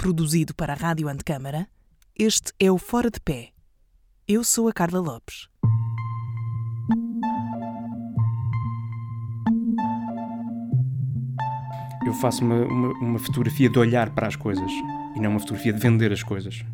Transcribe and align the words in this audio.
Produzido 0.00 0.54
para 0.54 0.74
a 0.74 0.76
Rádio 0.76 1.08
Antecâmara, 1.08 1.66
este 2.16 2.52
é 2.60 2.70
o 2.70 2.78
Fora 2.78 3.10
de 3.10 3.18
Pé. 3.18 3.48
Eu 4.28 4.44
sou 4.44 4.68
a 4.68 4.72
Carla 4.72 5.00
Lopes. 5.00 5.48
Eu 12.06 12.14
faço 12.14 12.44
uma, 12.44 12.64
uma, 12.64 12.88
uma 13.00 13.18
fotografia 13.18 13.68
de 13.68 13.76
olhar 13.76 14.10
para 14.10 14.28
as 14.28 14.36
coisas 14.36 14.70
e 15.16 15.20
não 15.20 15.30
uma 15.30 15.40
fotografia 15.40 15.72
de 15.72 15.80
vender 15.80 16.12
as 16.12 16.22
coisas. 16.22 16.64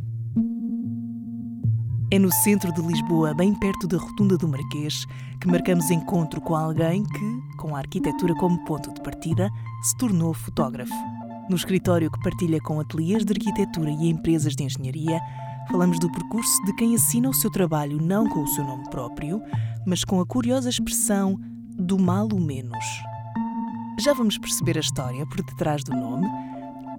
É 2.13 2.19
no 2.19 2.31
centro 2.31 2.75
de 2.75 2.83
Lisboa, 2.83 3.33
bem 3.33 3.59
perto 3.59 3.89
da 3.89 3.97
Rotunda 3.97 4.37
do 4.37 4.47
Marquês, 4.47 5.07
que 5.41 5.49
marcamos 5.49 5.91
encontro 5.91 6.43
com 6.43 6.55
alguém 6.55 7.03
que, 7.03 7.57
com 7.57 7.75
a 7.75 7.79
arquitetura 7.79 8.35
como 8.35 8.63
ponto 8.67 8.93
de 8.93 9.01
partida, 9.01 9.49
se 9.83 9.97
tornou 9.97 10.35
fotógrafo. 10.35 11.14
No 11.49 11.57
escritório 11.57 12.11
que 12.11 12.21
partilha 12.21 12.59
com 12.61 12.81
ateliês 12.81 13.23
de 13.23 13.33
arquitetura 13.33 13.91
e 13.91 14.09
empresas 14.09 14.57
de 14.57 14.65
engenharia, 14.65 15.21
falamos 15.71 15.99
do 15.99 16.11
percurso 16.11 16.65
de 16.65 16.75
quem 16.75 16.95
assina 16.95 17.29
o 17.29 17.35
seu 17.35 17.51
trabalho 17.51 18.01
não 18.01 18.27
com 18.27 18.43
o 18.43 18.49
seu 18.49 18.65
nome 18.65 18.89
próprio, 18.89 19.43
mas 19.87 20.05
com 20.05 20.21
a 20.21 20.27
curiosa 20.27 20.71
expressão 20.71 21.39
do 21.77 21.99
mal 21.99 22.29
o 22.33 22.41
menos. 22.41 22.85
Já 24.01 24.15
vamos 24.15 24.39
perceber 24.39 24.79
a 24.79 24.81
história 24.81 25.27
por 25.27 25.43
detrás 25.43 25.85
do 25.85 25.93
nome, 25.93 26.27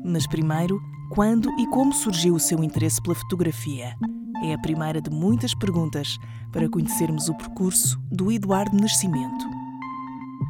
mas 0.04 0.28
primeiro, 0.28 0.80
quando 1.10 1.50
e 1.60 1.66
como 1.68 1.91
surgiu 1.91 2.36
o 2.36 2.40
seu 2.40 2.64
interesse 2.64 3.02
pela 3.02 3.16
fotografia? 3.16 3.96
É 4.44 4.54
a 4.54 4.60
primeira 4.60 5.02
de 5.02 5.10
muitas 5.10 5.55
perguntas 5.55 6.20
para 6.52 6.70
conhecermos 6.70 7.30
o 7.30 7.34
percurso 7.34 8.00
do 8.12 8.32
Eduardo 8.32 8.77
Nascimento. 8.77 9.46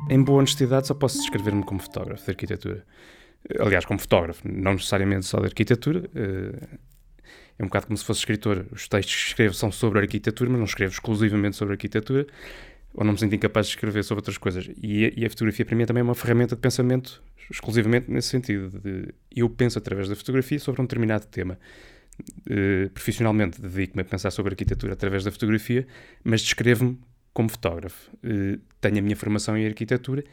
Em 0.09 0.21
boa 0.21 0.39
honestidade, 0.39 0.87
só 0.87 0.93
posso 0.93 1.17
descrever-me 1.17 1.63
como 1.63 1.79
fotógrafo 1.79 2.25
de 2.25 2.31
arquitetura. 2.31 2.85
Aliás, 3.59 3.85
como 3.85 3.99
fotógrafo, 3.99 4.41
não 4.47 4.73
necessariamente 4.73 5.25
só 5.25 5.39
de 5.39 5.45
arquitetura. 5.45 6.09
Eh, 6.15 6.77
é 7.57 7.63
um 7.63 7.67
bocado 7.67 7.87
como 7.87 7.97
se 7.97 8.03
fosse 8.03 8.19
escritor. 8.19 8.65
Os 8.71 8.87
textos 8.87 9.15
que 9.15 9.27
escrevo 9.29 9.53
são 9.53 9.71
sobre 9.71 9.99
arquitetura, 9.99 10.49
mas 10.49 10.59
não 10.59 10.65
escrevo 10.65 10.93
exclusivamente 10.93 11.55
sobre 11.55 11.73
arquitetura, 11.73 12.25
ou 12.93 13.05
não 13.05 13.13
me 13.13 13.19
sinto 13.19 13.35
incapaz 13.35 13.67
de 13.67 13.73
escrever 13.73 14.03
sobre 14.03 14.19
outras 14.19 14.37
coisas. 14.37 14.69
E 14.81 15.05
a, 15.05 15.11
e 15.15 15.25
a 15.25 15.29
fotografia, 15.29 15.65
para 15.65 15.75
mim, 15.75 15.83
é 15.83 15.85
também 15.85 16.03
uma 16.03 16.15
ferramenta 16.15 16.55
de 16.55 16.61
pensamento 16.61 17.21
exclusivamente 17.49 18.09
nesse 18.09 18.29
sentido. 18.29 18.79
De, 18.79 19.13
eu 19.35 19.49
penso 19.49 19.77
através 19.77 20.09
da 20.09 20.15
fotografia 20.15 20.59
sobre 20.59 20.81
um 20.81 20.85
determinado 20.85 21.27
tema. 21.27 21.57
Uh, 22.49 22.89
profissionalmente 22.91 23.61
dedico-me 23.61 24.01
a 24.01 24.05
pensar 24.05 24.31
sobre 24.31 24.53
arquitetura 24.53 24.93
através 24.93 25.23
da 25.23 25.31
fotografia, 25.31 25.85
mas 26.23 26.41
descrevo-me 26.41 26.97
como 27.33 27.49
fotógrafo. 27.49 28.09
Uh, 28.17 28.59
tenho 28.81 28.99
a 28.99 29.01
minha 29.01 29.15
formação 29.15 29.57
em 29.57 29.67
arquitetura 29.67 30.23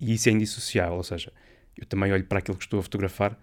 e 0.00 0.14
isso 0.14 0.28
é 0.28 0.32
indissociável, 0.32 0.96
ou 0.96 1.04
seja, 1.04 1.32
eu 1.78 1.86
também 1.86 2.12
olho 2.12 2.24
para 2.24 2.38
aquilo 2.38 2.56
que 2.56 2.64
estou 2.64 2.80
a 2.80 2.82
fotografar, 2.82 3.38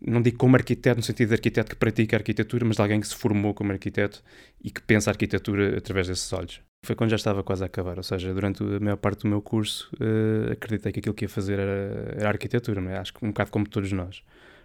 não 0.00 0.22
digo 0.22 0.38
como 0.38 0.56
arquiteto 0.56 0.98
no 0.98 1.02
sentido 1.02 1.28
de 1.28 1.34
arquiteto 1.34 1.70
que 1.70 1.76
pratica 1.76 2.16
arquitetura, 2.16 2.64
mas 2.64 2.76
de 2.76 2.82
alguém 2.82 3.00
que 3.00 3.08
se 3.08 3.16
formou 3.16 3.52
como 3.52 3.72
arquiteto 3.72 4.22
e 4.62 4.70
que 4.70 4.80
pensa 4.80 5.10
a 5.10 5.12
arquitetura 5.12 5.76
através 5.76 6.06
desses 6.06 6.32
olhos. 6.32 6.60
Foi 6.84 6.94
quando 6.94 7.10
já 7.10 7.16
estava 7.16 7.42
quase 7.42 7.64
a 7.64 7.66
acabar, 7.66 7.96
ou 7.96 8.02
seja, 8.02 8.32
durante 8.32 8.62
a 8.62 8.80
maior 8.80 8.96
parte 8.96 9.22
do 9.22 9.28
meu 9.28 9.42
curso 9.42 9.90
uh, 9.94 10.52
acreditei 10.52 10.92
que 10.92 11.00
aquilo 11.00 11.14
que 11.14 11.24
ia 11.24 11.28
fazer 11.28 11.58
era, 11.58 12.14
era 12.16 12.28
arquitetura, 12.28 12.80
é? 12.92 12.98
acho 12.98 13.12
que 13.12 13.24
um 13.24 13.28
bocado 13.28 13.50
como 13.50 13.68
todos 13.68 13.90
nós. 13.90 14.22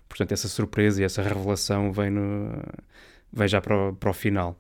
Portanto, 0.08 0.32
essa 0.32 0.48
surpresa 0.48 1.02
e 1.02 1.06
essa 1.06 1.24
revelação 1.24 1.92
vem, 1.92 2.12
no, 2.12 2.62
vem 3.32 3.48
já 3.48 3.60
para 3.60 3.90
o, 3.90 3.96
para 3.96 4.12
o 4.12 4.14
final. 4.14 4.58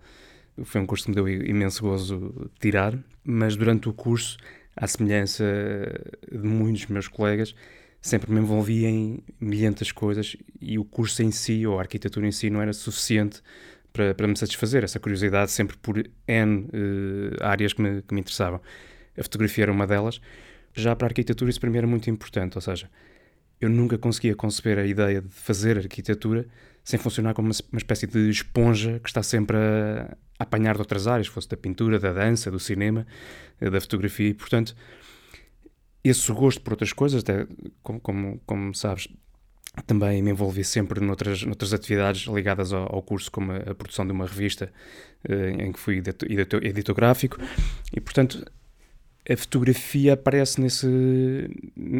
Foi 0.63 0.81
um 0.81 0.85
curso 0.85 1.05
que 1.05 1.11
me 1.11 1.15
deu 1.15 1.27
imenso 1.27 1.83
gozo 1.83 2.49
tirar, 2.59 2.97
mas 3.23 3.55
durante 3.55 3.87
o 3.87 3.93
curso, 3.93 4.37
à 4.75 4.87
semelhança 4.87 5.43
de 6.31 6.47
muitos 6.47 6.87
meus 6.87 7.07
colegas, 7.07 7.53
sempre 8.03 8.29
me 8.33 8.41
envolvi 8.41 8.85
em 8.85 9.23
milhentas 9.39 9.89
coisas 9.93 10.35
e 10.59 10.77
o 10.77 10.83
curso 10.83 11.23
em 11.23 11.31
si, 11.31 11.65
ou 11.65 11.79
a 11.79 11.81
arquitetura 11.81 12.27
em 12.27 12.31
si, 12.33 12.49
não 12.49 12.61
era 12.61 12.73
suficiente 12.73 13.41
para, 13.93 14.13
para 14.13 14.27
me 14.27 14.35
satisfazer. 14.35 14.83
Essa 14.83 14.99
curiosidade 14.99 15.49
sempre 15.51 15.77
por 15.77 15.97
N 16.27 16.65
uh, 16.65 16.67
áreas 17.41 17.71
que 17.71 17.81
me, 17.81 18.01
que 18.01 18.13
me 18.13 18.19
interessavam. 18.19 18.59
A 19.17 19.23
fotografia 19.23 19.63
era 19.63 19.71
uma 19.71 19.87
delas. 19.87 20.19
Já 20.73 20.93
para 20.97 21.07
a 21.07 21.09
arquitetura 21.09 21.49
isso 21.49 21.61
para 21.61 21.69
mim 21.69 21.77
era 21.77 21.87
muito 21.87 22.09
importante, 22.09 22.57
ou 22.57 22.61
seja, 22.61 22.89
eu 23.61 23.69
nunca 23.69 23.97
conseguia 23.97 24.35
conceber 24.35 24.77
a 24.77 24.85
ideia 24.85 25.21
de 25.21 25.29
fazer 25.29 25.77
arquitetura 25.77 26.45
sem 26.83 26.99
funcionar 26.99 27.33
como 27.33 27.47
uma, 27.47 27.55
uma 27.71 27.77
espécie 27.77 28.05
de 28.05 28.29
esponja 28.29 28.99
que 28.99 29.07
está 29.07 29.23
sempre 29.23 29.55
a, 29.55 30.17
a, 30.37 30.43
apanhar 30.43 30.73
de 30.75 30.81
outras 30.81 31.07
áreas, 31.07 31.27
fosse 31.27 31.47
da 31.47 31.55
pintura, 31.55 31.97
da 31.97 32.11
dança, 32.11 32.51
do 32.51 32.59
cinema, 32.59 33.07
eh, 33.61 33.69
da 33.69 33.79
fotografia, 33.79 34.27
e 34.27 34.33
portanto 34.33 34.75
esse 36.03 36.31
gosto 36.31 36.61
por 36.61 36.73
outras 36.73 36.93
coisas, 36.93 37.21
até, 37.21 37.47
como, 37.81 37.99
como, 37.99 38.41
como 38.45 38.73
sabes, 38.73 39.07
também 39.87 40.21
me 40.21 40.31
envolvi 40.31 40.63
sempre 40.63 40.99
noutras, 40.99 41.43
noutras 41.43 41.73
atividades 41.73 42.27
ligadas 42.27 42.73
ao, 42.73 42.95
ao 42.95 43.01
curso, 43.01 43.31
como 43.31 43.51
a, 43.51 43.57
a, 43.57 43.75
produção 43.75 44.05
de 44.05 44.11
uma 44.11 44.25
revista 44.25 44.71
eh, 45.27 45.49
em 45.51 45.71
que 45.71 45.79
fui 45.79 45.97
editor, 45.97 46.63
editor 46.63 46.95
gráfico, 46.95 47.37
e 47.91 47.99
portanto 47.99 48.45
a 49.29 49.37
fotografia 49.37 50.13
aparece 50.13 50.59
nesse, 50.59 51.49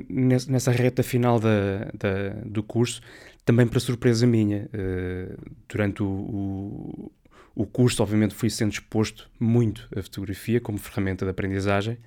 nessa 0.10 0.72
reta 0.72 1.02
final 1.02 1.40
da, 1.40 1.90
da, 1.98 2.30
do 2.46 2.62
curso, 2.62 3.02
também 3.46 3.66
para 3.66 3.80
surpresa 3.80 4.28
minha. 4.28 4.70
Uh, 4.74 5.38
durante 5.68 6.04
o, 6.04 6.08
o, 6.08 7.12
o, 7.56 7.66
curso, 7.66 8.04
obviamente, 8.04 8.34
fui 8.34 8.50
sendo 8.50 8.74
exposto 8.74 9.30
muito 9.40 9.88
à 9.96 10.02
fotografia 10.02 10.60
como 10.60 10.78
ferramenta 10.78 11.24
de 11.26 11.32
aprendizagem. 11.32 11.98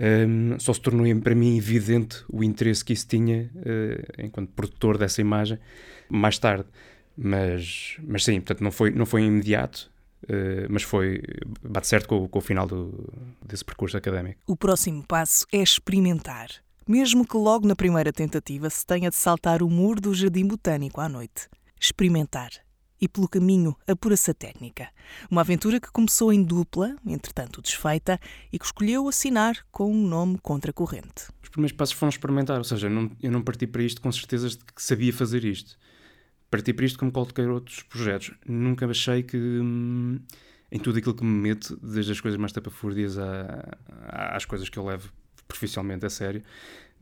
Um, 0.00 0.58
só 0.58 0.72
se 0.72 0.80
tornou 0.80 1.06
para 1.20 1.34
mim 1.34 1.56
evidente 1.56 2.24
o 2.28 2.42
interesse 2.42 2.84
que 2.84 2.92
isso 2.92 3.06
tinha 3.06 3.50
uh, 3.56 4.24
enquanto 4.24 4.50
produtor 4.50 4.98
dessa 4.98 5.20
imagem 5.20 5.58
mais 6.08 6.38
tarde. 6.38 6.66
Mas, 7.16 7.98
mas 8.02 8.24
sim, 8.24 8.40
portanto, 8.40 8.62
não 8.62 8.72
foi, 8.72 8.90
não 8.90 9.06
foi 9.06 9.22
imediato, 9.22 9.92
Uh, 10.24 10.70
mas 10.70 10.84
foi 10.84 11.20
bate 11.68 11.88
certo 11.88 12.06
com, 12.06 12.28
com 12.28 12.38
o 12.38 12.42
final 12.42 12.64
do, 12.64 13.12
desse 13.44 13.64
percurso 13.64 13.96
académico. 13.96 14.40
O 14.46 14.56
próximo 14.56 15.04
passo 15.04 15.44
é 15.52 15.60
experimentar. 15.60 16.48
Mesmo 16.86 17.26
que 17.26 17.36
logo 17.36 17.66
na 17.66 17.74
primeira 17.74 18.12
tentativa 18.12 18.70
se 18.70 18.86
tenha 18.86 19.10
de 19.10 19.16
saltar 19.16 19.64
o 19.64 19.68
muro 19.68 20.00
do 20.00 20.14
jardim 20.14 20.46
botânico 20.46 21.00
à 21.00 21.08
noite. 21.08 21.48
Experimentar. 21.80 22.50
E 23.02 23.08
pelo 23.08 23.28
caminho 23.28 23.76
a 23.86 24.34
técnica. 24.34 24.88
Uma 25.30 25.42
aventura 25.42 25.80
que 25.80 25.90
começou 25.90 26.32
em 26.32 26.42
dupla, 26.42 26.96
entretanto 27.04 27.60
desfeita, 27.60 28.18
e 28.52 28.58
que 28.58 28.64
escolheu 28.64 29.08
assinar 29.08 29.56
com 29.70 29.92
um 29.92 30.06
nome 30.06 30.38
contracorrente. 30.38 31.26
Os 31.42 31.48
primeiros 31.50 31.76
passos 31.76 31.96
foram 31.96 32.10
experimentar, 32.10 32.58
ou 32.58 32.64
seja, 32.64 32.86
eu 32.86 32.90
não, 32.90 33.10
eu 33.20 33.32
não 33.32 33.42
parti 33.42 33.66
para 33.66 33.82
isto 33.82 34.00
com 34.00 34.10
certezas 34.10 34.56
de 34.56 34.64
que 34.64 34.80
sabia 34.80 35.12
fazer 35.12 35.44
isto 35.44 35.76
parti 36.52 36.74
para 36.74 36.84
isto 36.84 36.98
como 36.98 37.10
qualquer 37.10 37.48
outros 37.48 37.82
projetos. 37.82 38.30
Nunca 38.46 38.86
achei 38.86 39.22
que 39.22 39.38
hum, 39.38 40.20
em 40.70 40.78
tudo 40.78 40.98
aquilo 40.98 41.14
que 41.14 41.24
me 41.24 41.48
meto, 41.48 41.78
desde 41.82 42.12
as 42.12 42.20
coisas 42.20 42.38
mais 42.38 42.52
tapafúrdias 42.52 43.16
às 44.08 44.44
coisas 44.44 44.68
que 44.68 44.78
eu 44.78 44.84
levo 44.84 45.10
profissionalmente 45.48 46.04
a 46.04 46.10
sério, 46.10 46.42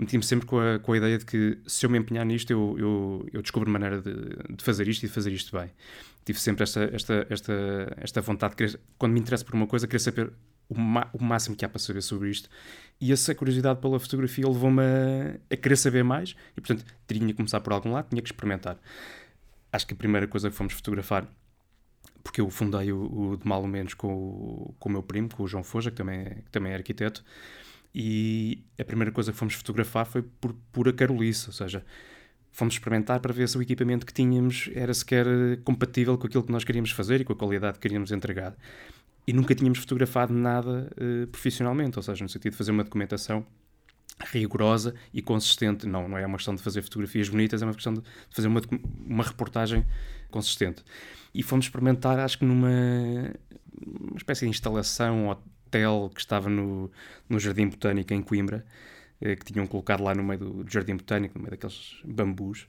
meti-me 0.00 0.22
sempre 0.22 0.46
com 0.46 0.58
a, 0.58 0.78
com 0.78 0.92
a 0.92 0.96
ideia 0.96 1.18
de 1.18 1.24
que 1.24 1.58
se 1.66 1.84
eu 1.86 1.90
me 1.90 1.98
empenhar 1.98 2.24
nisto, 2.24 2.50
eu, 2.50 2.76
eu, 2.78 3.28
eu 3.32 3.42
descubro 3.42 3.70
maneira 3.70 4.00
de, 4.00 4.56
de, 4.56 4.64
fazer 4.64 4.88
isto 4.88 5.04
e 5.04 5.08
de 5.08 5.12
fazer 5.12 5.32
isto 5.32 5.56
bem. 5.56 5.70
Tive 6.24 6.38
sempre 6.40 6.62
esta, 6.62 6.90
esta, 6.92 7.26
esta, 7.30 7.52
esta 7.96 8.20
vontade 8.20 8.52
de 8.52 8.56
querer, 8.56 8.80
quando 8.98 9.12
me 9.12 9.20
interessa 9.20 9.44
por 9.44 9.54
uma 9.54 9.66
coisa, 9.66 9.86
querer 9.86 10.00
saber 10.00 10.32
o, 10.68 10.74
o 11.12 11.22
máximo 11.22 11.54
que 11.54 11.64
há 11.64 11.68
para 11.68 11.78
saber 11.78 12.02
sobre 12.02 12.30
isto. 12.30 12.48
E 13.00 13.12
essa 13.12 13.34
curiosidade 13.34 13.80
pela 13.80 13.98
fotografia 14.00 14.46
levou-me 14.46 14.82
a, 14.82 15.54
a 15.54 15.56
querer 15.56 15.76
saber 15.76 16.02
mais 16.02 16.34
e, 16.56 16.60
portanto, 16.60 16.84
tinha 17.06 17.26
que 17.28 17.34
começar 17.34 17.60
por 17.60 17.72
algum 17.72 17.92
lado, 17.92 18.08
tinha 18.08 18.22
que 18.22 18.28
experimentar 18.28 18.78
acho 19.72 19.86
que 19.86 19.94
a 19.94 19.96
primeira 19.96 20.26
coisa 20.26 20.50
que 20.50 20.56
fomos 20.56 20.72
fotografar, 20.72 21.26
porque 22.22 22.40
eu 22.40 22.50
fundei 22.50 22.92
o, 22.92 23.30
o 23.32 23.36
de 23.36 23.46
mal 23.46 23.62
ou 23.62 23.68
menos 23.68 23.94
com 23.94 24.12
o, 24.12 24.74
com 24.78 24.88
o 24.88 24.92
meu 24.92 25.02
primo, 25.02 25.28
com 25.28 25.42
o 25.42 25.48
João 25.48 25.62
Foja, 25.62 25.90
que 25.90 25.96
também, 25.96 26.20
é, 26.20 26.34
que 26.34 26.50
também 26.50 26.72
é 26.72 26.76
arquiteto, 26.76 27.24
e 27.94 28.64
a 28.78 28.84
primeira 28.84 29.10
coisa 29.10 29.32
que 29.32 29.38
fomos 29.38 29.54
fotografar 29.54 30.06
foi 30.06 30.22
por 30.22 30.54
pura 30.72 30.92
carolice, 30.92 31.48
ou 31.48 31.52
seja, 31.52 31.84
fomos 32.52 32.74
experimentar 32.74 33.20
para 33.20 33.32
ver 33.32 33.48
se 33.48 33.58
o 33.58 33.62
equipamento 33.62 34.06
que 34.06 34.12
tínhamos 34.12 34.70
era 34.74 34.92
sequer 34.94 35.26
compatível 35.64 36.16
com 36.16 36.26
aquilo 36.26 36.42
que 36.42 36.52
nós 36.52 36.64
queríamos 36.64 36.90
fazer 36.90 37.20
e 37.20 37.24
com 37.24 37.32
a 37.32 37.36
qualidade 37.36 37.74
que 37.74 37.80
queríamos 37.80 38.12
entregar. 38.12 38.56
E 39.26 39.32
nunca 39.32 39.54
tínhamos 39.54 39.78
fotografado 39.78 40.32
nada 40.32 40.90
uh, 40.96 41.26
profissionalmente, 41.28 41.98
ou 41.98 42.02
seja, 42.02 42.22
no 42.22 42.28
sentido 42.28 42.52
de 42.52 42.58
fazer 42.58 42.70
uma 42.70 42.84
documentação 42.84 43.46
rigorosa 44.32 44.94
e 45.12 45.22
consistente. 45.22 45.86
Não, 45.86 46.08
não 46.08 46.18
é 46.18 46.26
uma 46.26 46.36
questão 46.36 46.54
de 46.54 46.62
fazer 46.62 46.82
fotografias 46.82 47.28
bonitas, 47.28 47.62
é 47.62 47.64
uma 47.64 47.74
questão 47.74 47.94
de 47.94 48.02
fazer 48.30 48.48
uma, 48.48 48.60
uma 49.06 49.24
reportagem 49.24 49.84
consistente. 50.30 50.82
E 51.34 51.42
fomos 51.42 51.66
experimentar, 51.66 52.18
acho 52.18 52.38
que 52.38 52.44
numa 52.44 52.68
uma 53.80 54.16
espécie 54.16 54.44
de 54.44 54.50
instalação, 54.50 55.38
hotel 55.70 56.10
que 56.12 56.20
estava 56.20 56.50
no, 56.50 56.90
no 57.28 57.38
Jardim 57.38 57.68
Botânico 57.68 58.12
em 58.12 58.22
Coimbra, 58.22 58.64
eh, 59.20 59.36
que 59.36 59.52
tinham 59.52 59.66
colocado 59.66 60.02
lá 60.02 60.14
no 60.14 60.22
meio 60.22 60.40
do 60.40 60.70
Jardim 60.70 60.96
Botânico, 60.96 61.38
no 61.38 61.42
meio 61.42 61.52
daqueles 61.52 62.00
bambus 62.04 62.66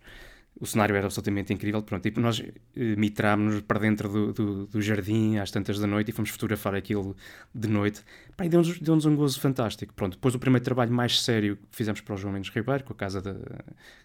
o 0.59 0.65
cenário 0.65 0.95
era 0.95 1.05
absolutamente 1.05 1.53
incrível. 1.53 1.81
Pronto, 1.81 2.05
e 2.05 2.11
nós 2.19 2.39
eh, 2.39 2.95
mitrámos-nos 2.95 3.61
para 3.61 3.79
dentro 3.79 4.09
do, 4.09 4.33
do, 4.33 4.67
do, 4.67 4.81
jardim 4.81 5.37
às 5.37 5.49
tantas 5.49 5.79
da 5.79 5.87
noite 5.87 6.09
e 6.09 6.11
fomos 6.11 6.29
fotografar 6.29 6.75
aquilo 6.75 7.15
de 7.55 7.67
noite. 7.67 8.01
Pá, 8.35 8.45
deu-nos 8.45 8.77
deu 8.79 8.93
um 8.93 9.15
gozo 9.15 9.39
fantástico. 9.39 9.93
Pronto, 9.93 10.13
depois 10.13 10.35
o 10.35 10.39
primeiro 10.39 10.63
trabalho 10.63 10.91
mais 10.91 11.21
sério 11.21 11.55
que 11.55 11.75
fizemos 11.75 12.01
para 12.01 12.13
o 12.13 12.17
João 12.17 12.33
Mendes 12.33 12.53
Ribeiro, 12.53 12.83
com 12.83 12.93
a 12.93 12.95
Casa 12.95 13.21
da, 13.21 13.33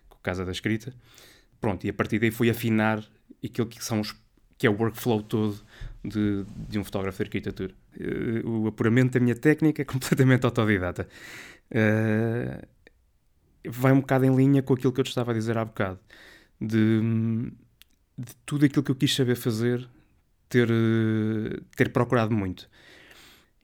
com 0.09 0.17
a 0.17 0.23
casa 0.23 0.45
da 0.45 0.53
Escrita, 0.53 0.95
Pronto, 1.61 1.85
e 1.87 1.91
a 1.91 1.93
partir 1.93 2.19
daí 2.19 2.31
fui 2.31 2.51
afinar 2.51 3.05
aquilo 3.45 3.67
que, 3.67 3.83
são 3.85 4.01
os, 4.01 4.15
que 4.59 4.67
é 4.67 4.71
o 4.71 4.75
workflow 4.75 5.23
todo 5.23 5.61
de, 6.05 6.45
de 6.69 6.79
um 6.79 6.85
fotógrafo 6.85 7.19
de 7.19 7.25
arquitetura. 7.25 7.75
Uh, 7.99 8.49
o 8.49 8.69
apuramento 8.69 9.13
da 9.13 9.21
minha 9.21 9.35
técnica 9.35 9.83
é 9.83 9.85
completamente 9.85 10.45
autodidata. 10.47 11.09
Uh, 11.71 12.67
vai 13.69 13.93
um 13.93 14.01
bocado 14.01 14.25
em 14.25 14.35
linha 14.35 14.63
com 14.63 14.75
aquilo 14.75 14.93
que 14.93 15.01
eu 15.01 15.05
te 15.05 15.09
estava 15.09 15.33
a 15.33 15.35
dizer 15.35 15.59
há 15.59 15.65
bocado. 15.65 15.99
De, 16.61 17.01
de 18.17 18.35
tudo 18.47 18.65
aquilo 18.65 18.83
que 18.83 18.91
eu 18.91 18.95
quis 18.95 19.15
saber 19.15 19.37
fazer, 19.37 19.87
ter, 20.49 20.71
uh, 20.71 21.61
ter 21.77 21.93
procurado 21.93 22.35
muito. 22.35 22.69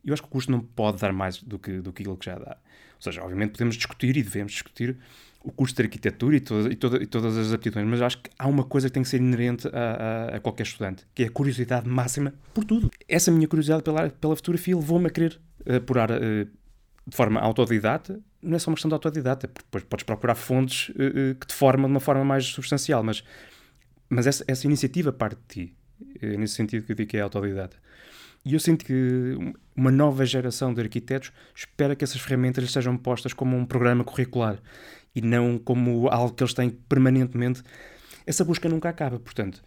Eu 0.04 0.12
acho 0.12 0.22
que 0.22 0.28
o 0.28 0.30
curso 0.30 0.50
não 0.50 0.60
pode 0.60 1.00
dar 1.00 1.12
mais 1.12 1.40
do 1.40 1.58
que, 1.58 1.80
do 1.80 1.92
que 1.92 2.02
aquilo 2.02 2.16
que 2.16 2.26
já 2.26 2.38
dá. 2.38 2.58
Ou 2.96 3.02
seja, 3.02 3.22
obviamente 3.22 3.52
podemos 3.52 3.76
discutir 3.76 4.16
e 4.16 4.22
devemos 4.22 4.52
discutir 4.52 4.98
o 5.44 5.50
curso 5.50 5.74
de 5.74 5.82
arquitetura 5.82 6.36
e, 6.36 6.40
toda, 6.40 6.72
e, 6.72 6.76
toda, 6.76 7.02
e, 7.02 7.06
todas 7.06 7.36
as 7.36 7.52
aptidões, 7.52 7.86
mas 7.86 8.00
acho 8.00 8.18
que 8.18 8.30
há 8.38 8.46
uma 8.46 8.64
coisa 8.64 8.88
que 8.88 8.94
tem 8.94 9.02
que 9.02 9.08
ser 9.08 9.18
inerente 9.18 9.68
a, 9.68 9.70
a, 9.70 10.36
a, 10.36 10.40
qualquer 10.40 10.62
estudante, 10.62 11.04
que 11.14 11.24
é 11.24 11.26
a 11.26 11.30
curiosidade 11.30 11.88
máxima 11.88 12.32
por 12.54 12.64
tudo. 12.64 12.90
Essa 13.08 13.30
minha 13.30 13.48
curiosidade 13.48 13.82
pela, 13.82 14.08
pela 14.08 14.36
fotografia 14.36 14.76
levou-me 14.76 15.08
a 15.08 15.10
querer 15.10 15.40
apurar 15.76 16.10
uh, 16.10 16.44
de 17.06 17.16
forma 17.16 17.40
autodidata. 17.40 18.20
Não 18.40 18.56
é 18.56 18.58
só 18.58 18.70
uma 18.70 18.76
questão 18.76 18.88
de 18.88 18.94
autodidata, 18.94 19.48
depois 19.48 19.84
podes 19.84 20.04
procurar 20.04 20.34
fontes 20.34 20.90
uh, 20.90 20.92
uh, 20.92 21.34
que 21.34 21.46
te 21.46 21.54
formam 21.54 21.88
de 21.88 21.94
uma 21.94 22.00
forma 22.00 22.24
mais 22.24 22.44
substancial, 22.46 23.02
mas, 23.02 23.24
mas 24.08 24.26
essa, 24.26 24.44
essa 24.46 24.66
iniciativa 24.66 25.12
parte 25.12 25.36
de 25.36 25.66
ti. 25.66 25.76
É 26.20 26.36
nesse 26.36 26.54
sentido 26.54 26.84
que 26.84 26.92
eu 26.92 26.96
digo 26.96 27.10
que 27.10 27.16
é 27.16 27.20
autodidata. 27.20 27.76
E 28.44 28.54
eu 28.54 28.60
sinto 28.60 28.84
que 28.84 29.36
uma 29.74 29.90
nova 29.90 30.26
geração 30.26 30.74
de 30.74 30.80
arquitetos 30.80 31.32
espera 31.54 31.94
que 31.94 32.02
essas 32.02 32.20
ferramentas 32.20 32.70
sejam 32.72 32.96
postas 32.96 33.32
como 33.32 33.56
um 33.56 33.64
programa 33.64 34.02
curricular 34.02 34.58
e 35.14 35.20
não 35.20 35.58
como 35.58 36.08
algo 36.08 36.34
que 36.34 36.42
eles 36.42 36.54
têm 36.54 36.70
permanentemente. 36.70 37.62
Essa 38.26 38.44
busca 38.44 38.68
nunca 38.68 38.88
acaba, 38.88 39.18
portanto, 39.18 39.62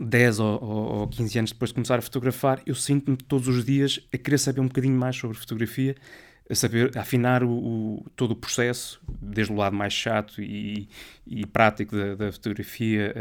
10 0.00 0.40
ou, 0.40 0.64
ou 0.64 1.08
15 1.08 1.38
anos 1.38 1.52
depois 1.52 1.70
de 1.70 1.74
começar 1.74 1.98
a 1.98 2.02
fotografar, 2.02 2.62
eu 2.66 2.74
sinto-me 2.74 3.16
todos 3.16 3.48
os 3.48 3.64
dias 3.64 4.00
a 4.12 4.18
querer 4.18 4.38
saber 4.38 4.60
um 4.60 4.68
bocadinho 4.68 4.98
mais 4.98 5.16
sobre 5.16 5.36
fotografia 5.36 5.94
a 6.50 6.54
saber 6.54 6.96
a 6.96 7.00
afinar 7.00 7.42
o, 7.42 7.50
o, 7.50 8.06
todo 8.16 8.32
o 8.32 8.36
processo, 8.36 9.00
desde 9.20 9.52
o 9.52 9.56
lado 9.56 9.74
mais 9.74 9.92
chato 9.92 10.42
e, 10.42 10.88
e 11.26 11.46
prático 11.46 11.96
da, 11.96 12.14
da 12.14 12.32
fotografia, 12.32 13.14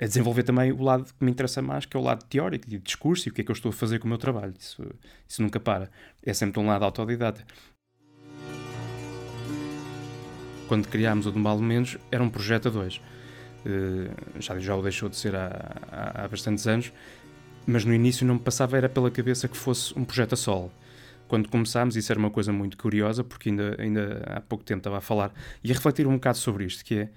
a, 0.00 0.04
a, 0.04 0.06
desenvolver 0.08 0.42
também 0.42 0.72
o 0.72 0.82
lado 0.82 1.04
que 1.04 1.24
me 1.24 1.30
interessa 1.30 1.62
mais, 1.62 1.86
que 1.86 1.96
é 1.96 2.00
o 2.00 2.02
lado 2.02 2.24
teórico, 2.24 2.68
de 2.68 2.78
discurso 2.78 3.28
e 3.28 3.30
o 3.30 3.32
que 3.32 3.42
é 3.42 3.44
que 3.44 3.50
eu 3.50 3.54
estou 3.54 3.70
a 3.70 3.72
fazer 3.72 3.98
com 3.98 4.06
o 4.06 4.08
meu 4.08 4.18
trabalho. 4.18 4.54
Isso, 4.58 4.82
isso 5.28 5.42
nunca 5.42 5.60
para. 5.60 5.90
É 6.24 6.32
sempre 6.32 6.60
um 6.60 6.66
lado 6.66 6.84
autodidata. 6.84 7.44
Quando 10.72 10.88
criámos 10.88 11.26
o 11.26 11.30
do 11.30 11.38
Mal 11.38 11.58
Menos, 11.58 11.98
era 12.10 12.22
um 12.22 12.30
projeto 12.30 12.68
a 12.68 12.70
dois. 12.70 12.96
Uh, 12.96 14.40
já, 14.40 14.58
já 14.58 14.74
o 14.74 14.80
deixou 14.80 15.06
de 15.06 15.16
ser 15.16 15.36
há, 15.36 15.76
há, 16.14 16.26
bastantes 16.26 16.66
anos, 16.66 16.90
mas 17.66 17.84
no 17.84 17.92
início 17.92 18.26
não 18.26 18.36
me 18.36 18.40
passava 18.40 18.78
era 18.78 18.88
pela 18.88 19.10
cabeça 19.10 19.46
que 19.48 19.54
fosse 19.54 19.92
um 19.98 20.02
projeto 20.02 20.32
a 20.32 20.36
solo 20.36 20.72
quando 21.28 21.50
começámos, 21.50 21.94
isso 21.94 22.10
era 22.10 22.18
uma 22.18 22.30
coisa 22.30 22.54
muito 22.54 22.78
curiosa, 22.78 23.22
porque 23.22 23.50
ainda, 23.50 23.76
ainda 23.78 24.22
há 24.24 24.40
pouco 24.40 24.64
tempo 24.64 24.78
estava 24.78 24.96
a 24.96 25.02
falar 25.02 25.30
e 25.62 25.70
a 25.70 25.74
refletir 25.74 26.06
um 26.06 26.14
bocado 26.14 26.38
sobre 26.38 26.64
isto, 26.64 26.82
que 26.82 26.94
é 27.00 27.10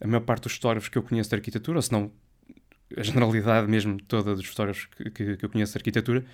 a 0.00 0.06
maior 0.08 0.22
parte 0.22 0.42
dos 0.42 0.54
fotógrafos 0.54 0.88
que 0.88 0.98
eu 0.98 1.02
conheço 1.04 1.30
de 1.30 1.36
arquitetura, 1.36 1.78
ou 1.78 1.82
se 1.82 1.92
não 1.92 2.10
a 2.96 3.02
generalidade 3.04 3.68
mesmo 3.68 4.02
toda 4.02 4.34
dos 4.34 4.46
fotógrafos 4.46 4.86
que, 4.96 5.10
que, 5.12 5.36
que 5.36 5.44
eu 5.44 5.48
conheço 5.48 5.74
de 5.74 5.78
arquitetura, 5.78 6.24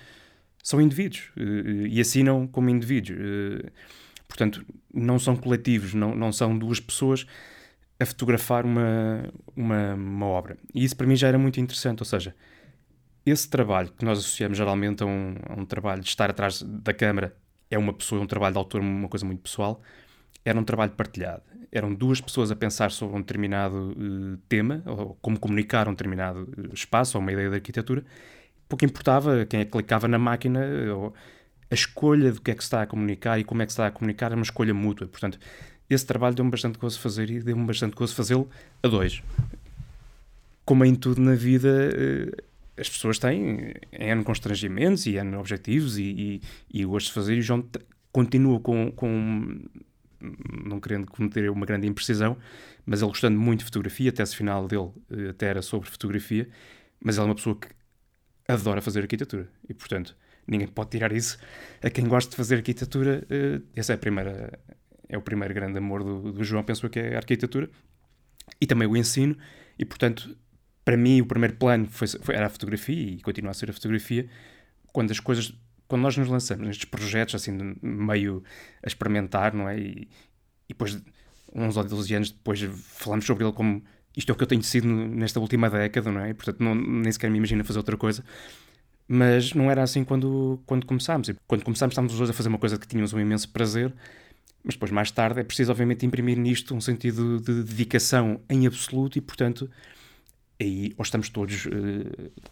são 0.63 0.81
indivíduos 0.81 1.33
eh, 1.37 1.89
e 1.89 2.01
assinam 2.01 2.47
como 2.47 2.71
indivíduos. 2.71 3.19
Eh, 4.33 4.43
portanto, 4.43 4.65
não 4.93 5.19
são 5.19 5.37
coletivos, 5.37 5.95
não, 5.95 6.15
não 6.15 6.33
são 6.33 6.57
duas 6.57 6.81
pessoas 6.81 7.27
a 8.01 8.07
fotografar 8.07 8.65
uma, 8.65 9.29
uma, 9.55 9.95
uma 9.95 10.27
obra. 10.27 10.57
E 10.75 10.85
isso 10.85 10.97
para 10.97 11.07
mim 11.07 11.17
já 11.17 11.29
era 11.29 11.39
muito 11.39 11.61
interessante, 11.61 12.01
ou 12.01 12.07
seja, 12.07 12.35
esse 13.25 13.49
trabalho 13.49 13.93
que 13.93 14.05
nós 14.05 14.19
associamos 14.19 14.59
geralmente 14.59 15.03
a 15.03 15.07
um, 15.07 15.37
a 15.49 15.61
um, 15.61 15.65
trabalho 15.65 16.03
de 16.03 16.09
estar 16.09 16.29
atrás 16.29 16.63
da 16.63 16.93
câmara 16.93 17.37
é 17.71 17.79
uma 17.79 17.93
pessoa, 17.93 18.21
um 18.21 18.27
trabalho 18.27 18.53
de 18.55 18.59
autor, 18.59 18.81
uma 18.81 19.09
coisa 19.09 19.25
muito 19.25 19.41
pessoal, 19.41 19.81
era 20.45 20.59
um 20.59 20.65
trabalho 20.65 20.93
partilhado. 20.93 21.43
Eram 21.71 21.95
duas 21.95 22.21
pessoas 22.21 22.51
a 22.51 22.57
pensar 22.57 22.91
sobre 22.91 23.17
um 23.17 23.21
determinado 23.21 23.93
uh, 23.93 24.37
tema, 24.49 24.83
ou 24.85 25.17
como 25.23 25.39
comunicar 25.39 25.89
um 25.89 25.93
determinado 25.93 26.43
uh, 26.43 26.75
espaço, 26.75 27.17
ou 27.17 27.23
uma 27.23 27.33
ideia 27.33 27.49
de 27.49 27.55
arquitetura. 27.55 28.05
Pouco 28.69 28.85
importava 28.85 29.47
quem 29.47 29.61
é 29.61 29.65
que 29.65 29.71
clicava 29.71 30.09
na 30.09 30.19
máquina, 30.19 30.61
ou 30.95 31.15
a 31.73 31.75
escolha 31.75 32.31
do 32.31 32.39
que 32.43 32.51
é 32.51 32.55
que 32.55 32.63
se 32.63 32.67
está 32.67 32.83
a 32.83 32.87
comunicar 32.87 33.41
e 33.41 33.45
como 33.45 33.63
é 33.63 33.67
que 33.67 33.73
se 33.73 33.77
está 33.77 33.87
a 33.87 33.91
comunicar 33.91 34.31
é 34.31 34.35
uma 34.35 34.43
escolha 34.43 34.75
mútua. 34.75 35.09
Portanto, 35.09 35.39
esse 35.89 36.05
trabalho 36.05 36.35
deu-me 36.35 36.51
bastante 36.51 36.79
gozo 36.79 37.01
fazer 37.01 37.31
e 37.31 37.41
deu-me 37.41 37.65
bastante 37.65 37.97
gozo 37.97 38.15
fazê-lo 38.15 38.47
a 38.83 38.89
dois. 38.89 39.23
Como 40.67 40.85
em 40.85 40.95
tudo 40.95 41.23
na 41.23 41.35
vida, 41.35 41.69
uh, 41.69 42.43
as 42.79 42.91
pessoas 42.91 43.19
têm 43.19 43.73
N 43.91 44.23
constrangimentos 44.23 45.07
e 45.07 45.17
N 45.17 45.35
objetivos 45.37 45.97
e, 45.97 46.43
e, 46.73 46.81
e 46.83 46.85
gosto 46.85 47.07
de 47.07 47.15
fazer 47.15 47.37
e 47.37 47.39
o 47.39 47.43
João 47.43 47.67
continua 48.13 48.61
com, 48.61 48.93
com, 48.93 49.63
não 50.67 50.79
querendo 50.79 51.11
cometer 51.11 51.51
uma 51.51 51.65
grande 51.65 51.87
imprecisão, 51.87 52.37
mas 52.85 53.01
ele 53.01 53.09
gostando 53.09 53.41
muito 53.41 53.61
de 53.61 53.65
fotografia, 53.65 54.11
até 54.11 54.23
esse 54.23 54.37
final 54.37 54.69
dele 54.69 54.91
eh, 55.11 55.31
até 55.31 55.47
era 55.47 55.63
sobre 55.63 55.89
fotografia, 55.89 56.47
mas 57.01 57.17
ele 57.17 57.25
é 57.25 57.29
uma 57.31 57.35
pessoa 57.35 57.57
que 57.57 57.69
adora 58.47 58.83
fazer 58.83 59.01
arquitetura 59.01 59.49
e, 59.67 59.73
portanto, 59.73 60.15
ninguém 60.47 60.69
pode 60.69 60.91
tirar 60.91 61.13
isso 61.13 61.39
a 61.83 61.91
quem 61.91 62.07
gosta 62.07 62.31
de 62.31 62.37
fazer 62.37 62.57
arquitetura. 62.57 63.25
Eh, 63.31 63.61
esse 63.77 63.93
é, 63.93 63.95
a 63.95 63.99
primeira, 63.99 64.59
é 65.09 65.17
o 65.17 65.23
primeiro 65.23 65.55
grande 65.55 65.79
amor 65.79 66.03
do, 66.03 66.33
do 66.33 66.45
João, 66.45 66.63
penso 66.63 66.89
que 66.89 66.99
é 66.99 67.15
a 67.15 67.19
arquitetura 67.19 67.69
e 68.61 68.67
também 68.67 68.89
o 68.89 68.97
ensino, 68.97 69.37
e, 69.79 69.85
portanto, 69.85 70.37
para 70.85 70.97
mim 70.97 71.21
o 71.21 71.27
primeiro 71.27 71.57
plano 71.57 71.87
foi, 71.89 72.07
foi, 72.07 72.35
era 72.35 72.47
a 72.47 72.51
fotografia 72.51 73.11
e 73.15 73.21
continua 73.21 73.51
a 73.51 73.55
ser 73.55 73.71
a 73.71 73.73
fotografia. 73.73 74.29
Quando 74.93 75.11
as 75.11 75.21
coisas, 75.21 75.55
quando 75.89 76.03
nós 76.03 76.17
nos 76.17 76.29
lançamos 76.29 76.67
nestes 76.67 76.85
projetos 76.85 77.35
assim 77.35 77.77
meio 77.81 78.43
a 78.83 78.87
experimentar, 78.87 79.55
não 79.55 79.69
é? 79.69 79.79
E, 79.79 80.09
e 80.69 80.69
depois 80.69 81.01
uns 81.55 81.77
ou 81.77 81.85
12 81.85 82.15
anos 82.15 82.31
depois 82.31 82.61
falamos 82.63 83.25
sobre 83.25 83.45
ele 83.45 83.53
como 83.53 83.83
isto 84.17 84.31
é 84.31 84.33
o 84.33 84.37
que 84.37 84.43
eu 84.43 84.47
tenho 84.47 84.63
sido 84.63 84.87
nesta 84.87 85.41
última 85.41 85.71
década, 85.71 86.11
não 86.11 86.21
é? 86.21 86.35
Portanto 86.35 86.61
não, 86.61 86.75
nem 86.75 87.11
sequer 87.11 87.31
me 87.31 87.39
imagino 87.39 87.65
fazer 87.65 87.79
outra 87.79 87.97
coisa. 87.97 88.25
Mas 89.07 89.53
não 89.53 89.71
era 89.71 89.83
assim 89.83 90.05
quando, 90.05 90.61
quando 90.67 90.87
começámos. 90.87 91.29
E 91.29 91.37
quando 91.47 91.65
começámos 91.65 91.93
estávamos 91.93 92.13
os 92.13 92.19
dois 92.19 92.31
a 92.31 92.33
fazer 92.33 92.49
uma 92.49 92.59
coisa 92.59 92.79
que 92.79 92.87
tínhamos 92.87 93.13
um 93.13 93.21
imenso 93.21 93.49
prazer, 93.51 93.93
mas 94.65 94.75
depois 94.75 94.91
mais 94.91 95.11
tarde 95.11 95.41
é 95.41 95.45
preciso 95.45 95.71
obviamente 95.73 96.07
imprimir 96.07 96.39
nisto 96.39 96.75
um 96.75 96.81
sentido 96.81 97.41
de 97.41 97.65
dedicação 97.65 98.41
em 98.49 98.67
absoluto 98.67 99.19
e 99.19 99.21
portanto 99.21 99.69
aí 100.61 100.95
ou 100.97 101.03
estamos 101.03 101.29
todos 101.29 101.67
uh, 101.67 101.71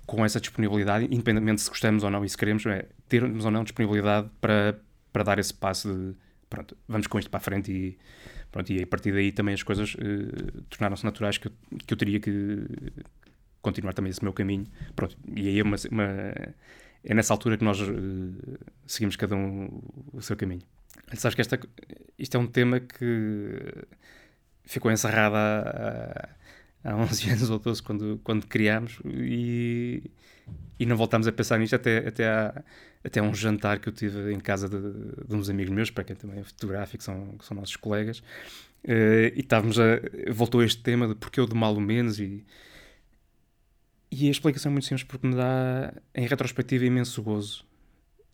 com 0.07 0.25
essa 0.25 0.41
disponibilidade, 0.41 1.05
independentemente 1.05 1.61
se 1.63 1.69
gostamos 1.69 2.03
ou 2.03 2.11
não 2.11 2.25
e 2.25 2.29
se 2.29 2.37
queremos, 2.37 2.67
é, 2.67 2.87
termos 3.09 3.45
ou 3.45 3.51
não 3.51 3.63
disponibilidade 3.63 4.29
para, 4.41 4.79
para 5.13 5.23
dar 5.23 5.39
esse 5.39 5.55
passo 5.55 5.93
de 5.95 6.15
pronto, 6.49 6.77
vamos 6.89 7.07
com 7.07 7.19
isto 7.19 7.31
para 7.31 7.39
a 7.39 7.41
frente 7.41 7.71
e, 7.71 7.99
pronto, 8.51 8.73
e 8.73 8.83
a 8.83 8.87
partir 8.87 9.13
daí 9.13 9.31
também 9.31 9.55
as 9.55 9.63
coisas 9.63 9.95
uh, 9.95 10.63
tornaram-se 10.69 11.05
naturais 11.05 11.39
que 11.39 11.47
eu, 11.47 11.53
que 11.87 11.95
eu 11.95 11.97
teria 11.97 12.19
que 12.19 12.67
continuar 13.63 13.93
também 13.93 14.11
esse 14.11 14.23
meu 14.23 14.33
caminho. 14.33 14.67
Pronto, 14.95 15.17
e 15.35 15.49
aí 15.49 15.59
é, 15.59 15.63
uma, 15.63 15.77
uma 15.91 16.07
é 17.05 17.15
nessa 17.15 17.33
altura 17.33 17.57
que 17.57 17.65
nós 17.65 17.81
uh, 17.81 18.59
seguimos 18.87 19.17
cada 19.17 19.37
um 19.37 19.81
o 20.13 20.21
seu 20.21 20.37
caminho. 20.37 20.63
Sabes 21.15 21.35
que 21.35 21.41
esta, 21.41 21.59
isto 22.19 22.37
é 22.37 22.41
um 22.41 22.47
tema 22.47 22.79
que 22.81 23.57
ficou 24.65 24.91
encerrado 24.93 25.35
há, 25.35 26.29
há 26.85 26.97
11 26.97 27.31
anos 27.31 27.51
ou 27.51 27.59
12 27.59 27.83
quando, 27.83 28.21
quando 28.23 28.47
criámos 28.47 29.01
e, 29.05 30.11
e 30.79 30.87
não 30.87 30.97
voltámos 30.97 31.27
a 31.27 31.33
pensar 31.33 31.59
nisto 31.59 31.75
até, 31.75 32.07
até, 32.07 32.29
até 33.03 33.23
um 33.23 33.35
jantar 33.35 33.81
que 33.81 33.89
eu 33.89 33.93
tive 33.93 34.33
em 34.33 34.39
casa 34.39 34.69
de, 34.69 35.27
de 35.27 35.35
uns 35.35 35.49
amigos 35.49 35.73
meus, 35.73 35.91
para 35.91 36.05
quem 36.05 36.15
também 36.15 36.41
é 36.41 36.45
fotográfico, 36.45 37.03
são, 37.03 37.37
são 37.41 37.57
nossos 37.57 37.77
colegas, 37.77 38.19
uh, 38.19 39.35
e 39.35 39.41
estávamos 39.41 39.79
a... 39.81 40.01
voltou 40.31 40.63
este 40.63 40.83
tema 40.83 41.09
de 41.09 41.15
porque 41.15 41.41
eu 41.41 41.47
de 41.47 41.55
mal 41.55 41.75
menos 41.81 42.21
e... 42.21 42.45
E 44.11 44.29
a 44.29 44.31
explicação 44.31 44.71
é 44.71 44.73
muito 44.73 44.87
simples 44.87 45.05
porque 45.05 45.27
me 45.27 45.37
dá, 45.37 45.95
em 46.15 46.27
retrospectiva, 46.27 46.85
imenso 46.85 47.23
gozo 47.23 47.65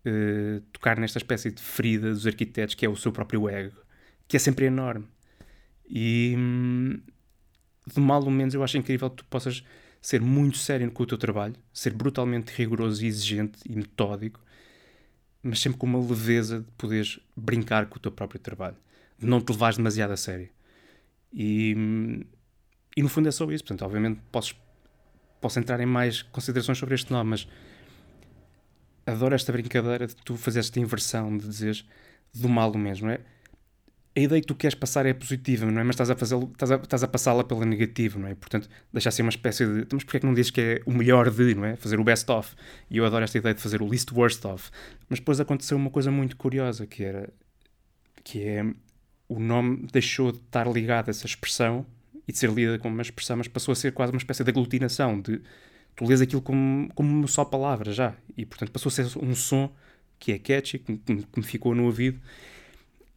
uh, 0.07 0.61
tocar 0.73 0.99
nesta 0.99 1.19
espécie 1.19 1.51
de 1.51 1.61
ferida 1.61 2.11
dos 2.11 2.27
arquitetos 2.27 2.75
que 2.75 2.87
é 2.87 2.89
o 2.89 2.97
seu 2.97 3.13
próprio 3.13 3.49
ego, 3.49 3.77
que 4.27 4.37
é 4.37 4.41
sempre 4.41 4.67
enorme. 4.67 5.07
E, 5.89 6.35
hum, 6.37 7.01
de 7.87 8.01
mal 8.01 8.25
ou 8.25 8.31
menos, 8.31 8.55
eu 8.55 8.63
acho 8.63 8.79
incrível 8.79 9.11
que 9.11 9.17
tu 9.17 9.25
possas 9.27 9.63
ser 10.01 10.21
muito 10.21 10.57
sério 10.59 10.91
com 10.91 11.03
o 11.03 11.07
teu 11.07 11.19
trabalho, 11.19 11.57
ser 11.73 11.93
brutalmente 11.93 12.53
rigoroso 12.53 13.05
e 13.05 13.09
exigente 13.09 13.59
e 13.69 13.77
metódico, 13.77 14.41
mas 15.43 15.61
sempre 15.61 15.79
com 15.79 15.87
uma 15.87 16.01
leveza 16.01 16.61
de 16.61 16.71
poderes 16.73 17.21
brincar 17.37 17.87
com 17.87 17.97
o 17.97 18.01
teu 18.01 18.11
próprio 18.11 18.41
trabalho, 18.41 18.77
de 19.19 19.27
não 19.27 19.41
te 19.41 19.51
levares 19.51 19.77
demasiado 19.77 20.13
a 20.13 20.17
sério. 20.17 20.49
E, 21.33 22.25
e 22.97 23.03
no 23.03 23.09
fundo 23.09 23.29
é 23.29 23.33
só 23.33 23.51
isso. 23.51 23.63
Portanto, 23.65 23.85
obviamente 23.85 24.21
posso, 24.33 24.57
posso 25.41 25.59
entrar 25.59 25.81
em 25.81 25.87
mais 25.87 26.23
considerações 26.23 26.79
sobre 26.79 26.95
este 26.95 27.11
nome, 27.13 27.31
mas 27.31 27.49
adoro 29.07 29.35
esta 29.35 29.53
brincadeira 29.53 30.07
de 30.07 30.17
tu 30.17 30.37
fazer 30.37 30.61
esta 30.61 30.81
inversão, 30.81 31.37
de 31.37 31.47
dizeres 31.47 31.87
do 32.35 32.49
mal 32.49 32.73
mesmo, 32.75 33.09
é? 33.09 33.21
a 34.17 34.21
ideia 34.21 34.41
que 34.41 34.47
tu 34.47 34.55
queres 34.55 34.75
passar 34.75 35.05
é 35.05 35.13
positiva, 35.13 35.67
não 35.67 35.79
é? 35.79 35.85
Mas 35.85 35.95
estás 35.95 36.11
a, 36.11 36.15
estás 36.15 36.73
a, 36.73 36.77
estás 36.77 37.03
a 37.05 37.09
passá-la 37.09 37.45
pela 37.45 37.67
negativa, 37.67 38.19
não 38.19 38.27
é? 38.27 38.35
Portanto, 38.35 38.67
deixar 38.91 39.11
ser 39.11 39.21
uma 39.21 39.29
espécie 39.29 39.67
de. 39.67 39.87
Mas 39.93 40.05
porquê 40.05 40.17
é 40.17 40.21
que 40.21 40.27
não 40.27 40.33
dizes 40.33 40.51
que 40.51 40.61
é 40.61 40.81
o 40.87 40.93
melhor 40.93 41.31
de, 41.31 41.55
não 41.55 41.67
é? 41.67 41.77
Fazer 41.77 42.01
o 42.01 42.05
best 42.05 42.31
of. 42.31 42.55
E 42.91 42.97
eu 42.97 43.05
adoro 43.05 43.25
esta 43.25 43.37
ideia 43.37 43.55
de 43.55 43.61
fazer 43.61 43.83
o 43.83 43.87
least 43.87 44.11
worst 44.13 44.43
of. 44.47 44.71
Mas 45.07 45.19
depois 45.19 45.39
aconteceu 45.39 45.77
uma 45.77 45.91
coisa 45.91 46.11
muito 46.11 46.35
curiosa, 46.35 46.87
que 46.87 47.05
era. 47.05 47.29
que 48.25 48.43
é. 48.43 48.65
o 49.29 49.39
nome 49.39 49.87
deixou 49.93 50.33
de 50.33 50.39
estar 50.39 50.67
ligado 50.67 51.09
a 51.09 51.11
essa 51.11 51.27
expressão 51.27 51.85
e 52.27 52.33
de 52.33 52.39
ser 52.39 52.51
lida 52.51 52.79
como 52.79 52.95
uma 52.95 53.03
expressão, 53.03 53.37
mas 53.37 53.49
passou 53.49 53.73
a 53.73 53.77
ser 53.77 53.93
quase 53.93 54.13
uma 54.13 54.19
espécie 54.19 54.43
de 54.43 54.51
aglutinação, 54.51 55.21
de. 55.21 55.41
tu 55.95 56.05
lês 56.05 56.21
aquilo 56.21 56.43
como, 56.43 56.89
como 56.95 57.27
só 57.29 57.45
palavra 57.45 57.93
já. 57.93 58.15
E 58.37 58.45
portanto 58.45 58.71
passou 58.73 58.89
a 58.89 58.93
ser 58.93 59.07
um 59.19 59.35
som 59.35 59.73
que 60.19 60.33
é 60.33 60.39
catchy, 60.39 60.79
que, 60.79 60.97
que 60.97 61.39
me 61.39 61.43
ficou 61.43 61.75
no 61.75 61.85
ouvido 61.85 62.21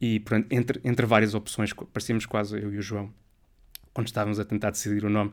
e 0.00 0.18
pronto, 0.20 0.46
entre, 0.50 0.80
entre 0.82 1.04
várias 1.04 1.34
opções, 1.34 1.72
parecíamos 1.92 2.24
quase 2.24 2.58
eu 2.58 2.72
e 2.72 2.78
o 2.78 2.82
João, 2.82 3.12
quando 3.92 4.06
estávamos 4.06 4.40
a 4.40 4.44
tentar 4.44 4.70
decidir 4.70 5.04
o 5.04 5.10
nome, 5.10 5.32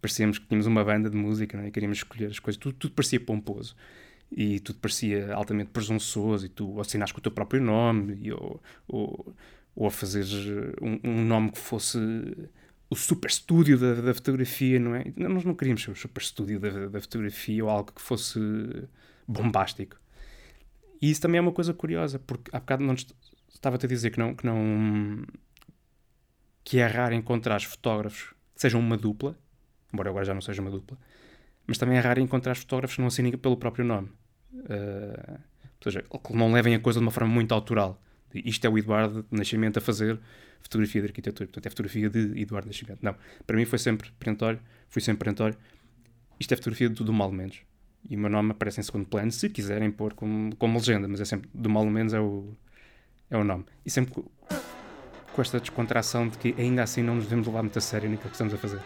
parecíamos 0.00 0.38
que 0.38 0.46
tínhamos 0.46 0.66
uma 0.66 0.84
banda 0.84 1.08
de 1.08 1.16
música 1.16 1.58
é? 1.62 1.68
e 1.68 1.70
queríamos 1.70 1.98
escolher 1.98 2.26
as 2.26 2.38
coisas. 2.40 2.58
Tudo, 2.58 2.74
tudo 2.74 2.94
parecia 2.94 3.20
pomposo 3.20 3.76
e 4.30 4.58
tudo 4.58 4.80
parecia 4.80 5.32
altamente 5.32 5.70
presunçoso 5.70 6.46
e 6.46 6.48
tu 6.48 6.80
assinaste 6.80 7.14
com 7.14 7.20
o 7.20 7.22
teu 7.22 7.30
próprio 7.30 7.62
nome 7.62 8.18
e, 8.20 8.32
ou, 8.32 8.60
ou, 8.88 9.34
ou 9.76 9.86
a 9.86 9.90
fazeres 9.90 10.34
um, 10.82 10.98
um, 11.04 11.24
nome 11.24 11.52
que 11.52 11.58
fosse 11.58 11.98
o 12.90 12.96
super 12.96 13.28
estúdio 13.28 13.78
da, 13.78 13.94
da, 13.94 14.14
fotografia, 14.14 14.78
não 14.78 14.94
é? 14.94 15.04
Nós 15.16 15.44
não 15.44 15.54
queríamos 15.54 15.82
ser 15.82 15.90
o 15.90 15.96
super 15.96 16.22
estúdio 16.22 16.58
da, 16.58 16.88
da 16.88 17.00
fotografia 17.00 17.64
ou 17.64 17.70
algo 17.70 17.92
que 17.92 18.00
fosse 18.00 18.40
bombástico. 19.26 19.96
E 21.00 21.10
isso 21.10 21.20
também 21.20 21.38
é 21.38 21.40
uma 21.40 21.52
coisa 21.52 21.74
curiosa, 21.74 22.18
porque 22.18 22.50
há 22.52 22.58
bocado 22.58 22.82
não, 22.82 22.94
estava-te 23.48 23.86
a 23.86 23.88
dizer 23.88 24.10
que 24.10 24.18
não, 24.18 24.34
que 24.34 24.44
não. 24.44 25.22
que 26.64 26.78
é 26.78 26.86
raro 26.86 27.14
encontrar 27.14 27.60
fotógrafos 27.60 28.34
que 28.54 28.60
sejam 28.62 28.80
uma 28.80 28.96
dupla, 28.96 29.36
embora 29.92 30.10
agora 30.10 30.24
já 30.24 30.34
não 30.34 30.40
seja 30.40 30.62
uma 30.62 30.70
dupla, 30.70 30.98
mas 31.66 31.78
também 31.78 31.98
é 31.98 32.00
raro 32.00 32.20
encontrar 32.20 32.56
fotógrafos 32.56 32.96
que 32.96 33.00
não 33.00 33.08
assinem 33.08 33.36
pelo 33.36 33.56
próprio 33.56 33.84
nome. 33.84 34.08
Uh, 34.52 35.38
ou 35.78 35.92
seja, 35.92 36.02
que 36.02 36.32
não 36.34 36.50
levem 36.50 36.74
a 36.74 36.80
coisa 36.80 36.98
de 36.98 37.04
uma 37.04 37.12
forma 37.12 37.32
muito 37.32 37.52
autoral. 37.52 38.00
Isto 38.34 38.66
é 38.66 38.70
o 38.70 38.78
Eduardo 38.78 39.24
Nascimento 39.30 39.78
a 39.78 39.80
fazer 39.80 40.18
fotografia 40.60 41.00
de 41.00 41.08
arquitetura. 41.08 41.46
Portanto, 41.46 41.66
é 41.66 41.70
fotografia 41.70 42.10
de 42.10 42.40
Eduardo 42.40 42.68
Nascimento. 42.68 42.98
Não, 43.02 43.14
para 43.46 43.56
mim 43.56 43.64
foi 43.64 43.78
sempre 43.78 44.10
perentório, 44.18 44.60
fui 44.88 45.00
sempre 45.00 45.24
perentório. 45.24 45.56
Isto 46.38 46.52
é 46.52 46.56
fotografia 46.56 46.88
do, 46.88 47.04
do 47.04 47.12
Mal 47.12 47.32
Menos. 47.32 47.60
E 48.08 48.16
o 48.16 48.18
meu 48.18 48.30
nome 48.30 48.52
aparece 48.52 48.80
em 48.80 48.82
segundo 48.82 49.06
plano, 49.06 49.30
se 49.32 49.48
quiserem 49.48 49.90
pôr 49.90 50.14
como, 50.14 50.54
como 50.56 50.78
legenda, 50.78 51.08
mas 51.08 51.20
é 51.20 51.24
sempre 51.24 51.50
do 51.52 51.68
Mal 51.68 51.84
Menos 51.86 52.12
é 52.12 52.20
o, 52.20 52.54
é 53.30 53.36
o 53.36 53.44
nome. 53.44 53.64
E 53.84 53.90
sempre 53.90 54.14
com 55.32 55.42
esta 55.42 55.60
descontração 55.60 56.28
de 56.28 56.38
que 56.38 56.54
ainda 56.58 56.82
assim 56.82 57.02
não 57.02 57.16
nos 57.16 57.24
devemos 57.24 57.46
levar 57.46 57.62
muito 57.62 57.78
a 57.78 57.80
sério 57.80 58.10
naquilo 58.10 58.28
que 58.28 58.34
estamos 58.34 58.54
a 58.54 58.56
fazer. 58.56 58.80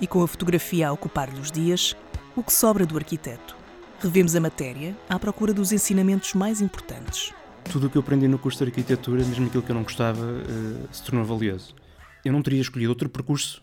E 0.00 0.06
com 0.06 0.22
a 0.22 0.28
fotografia 0.28 0.88
a 0.88 0.92
ocupar-lhe 0.92 1.38
os 1.38 1.50
dias, 1.50 1.96
o 2.36 2.42
que 2.42 2.52
sobra 2.52 2.84
do 2.84 2.96
arquiteto? 2.96 3.63
Revemos 4.04 4.36
a 4.36 4.40
matéria 4.40 4.94
à 5.08 5.18
procura 5.18 5.54
dos 5.54 5.72
ensinamentos 5.72 6.34
mais 6.34 6.60
importantes. 6.60 7.32
Tudo 7.72 7.86
o 7.86 7.90
que 7.90 7.96
eu 7.96 8.02
aprendi 8.02 8.28
no 8.28 8.38
curso 8.38 8.58
de 8.58 8.64
arquitetura, 8.70 9.24
mesmo 9.24 9.46
aquilo 9.46 9.62
que 9.62 9.70
eu 9.70 9.74
não 9.74 9.82
gostava, 9.82 10.20
uh, 10.20 10.88
se 10.94 11.02
tornou 11.02 11.24
valioso. 11.24 11.74
Eu 12.22 12.30
não 12.30 12.42
teria 12.42 12.60
escolhido 12.60 12.90
outro 12.90 13.08
percurso 13.08 13.62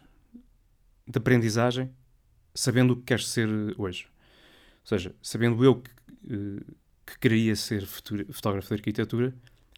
de 1.06 1.16
aprendizagem 1.16 1.92
sabendo 2.56 2.94
o 2.94 2.96
que 2.96 3.04
queres 3.04 3.28
ser 3.28 3.48
hoje. 3.78 4.08
Ou 4.82 4.88
seja, 4.88 5.14
sabendo 5.22 5.64
eu 5.64 5.76
que, 5.76 5.92
uh, 6.34 6.66
que 7.06 7.20
queria 7.20 7.56
ser 7.56 7.86
fotógrafo 7.86 8.70
de 8.70 8.74
arquitetura, 8.74 9.36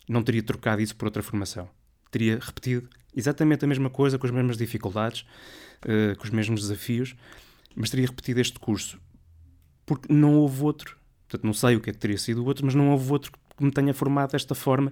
não 0.07 0.23
teria 0.23 0.43
trocado 0.43 0.81
isso 0.81 0.95
por 0.95 1.07
outra 1.07 1.21
formação. 1.21 1.69
Teria 2.09 2.39
repetido 2.39 2.89
exatamente 3.13 3.65
a 3.65 3.67
mesma 3.67 3.89
coisa, 3.89 4.17
com 4.17 4.25
as 4.25 4.31
mesmas 4.31 4.55
dificuldades, 4.55 5.25
com 6.17 6.23
os 6.23 6.29
mesmos 6.29 6.61
desafios, 6.61 7.15
mas 7.75 7.89
teria 7.89 8.05
repetido 8.05 8.39
este 8.39 8.57
curso. 8.57 8.97
Porque 9.95 10.13
não 10.13 10.35
houve 10.35 10.63
outro. 10.63 10.97
Portanto, 11.27 11.45
não 11.45 11.53
sei 11.53 11.75
o 11.75 11.81
que 11.81 11.89
é 11.89 11.93
que 11.93 11.99
teria 11.99 12.17
sido 12.17 12.43
o 12.43 12.45
outro, 12.45 12.65
mas 12.65 12.75
não 12.75 12.91
houve 12.91 13.11
outro 13.11 13.31
que 13.31 13.63
me 13.63 13.71
tenha 13.71 13.93
formado 13.93 14.31
desta 14.31 14.55
forma, 14.55 14.91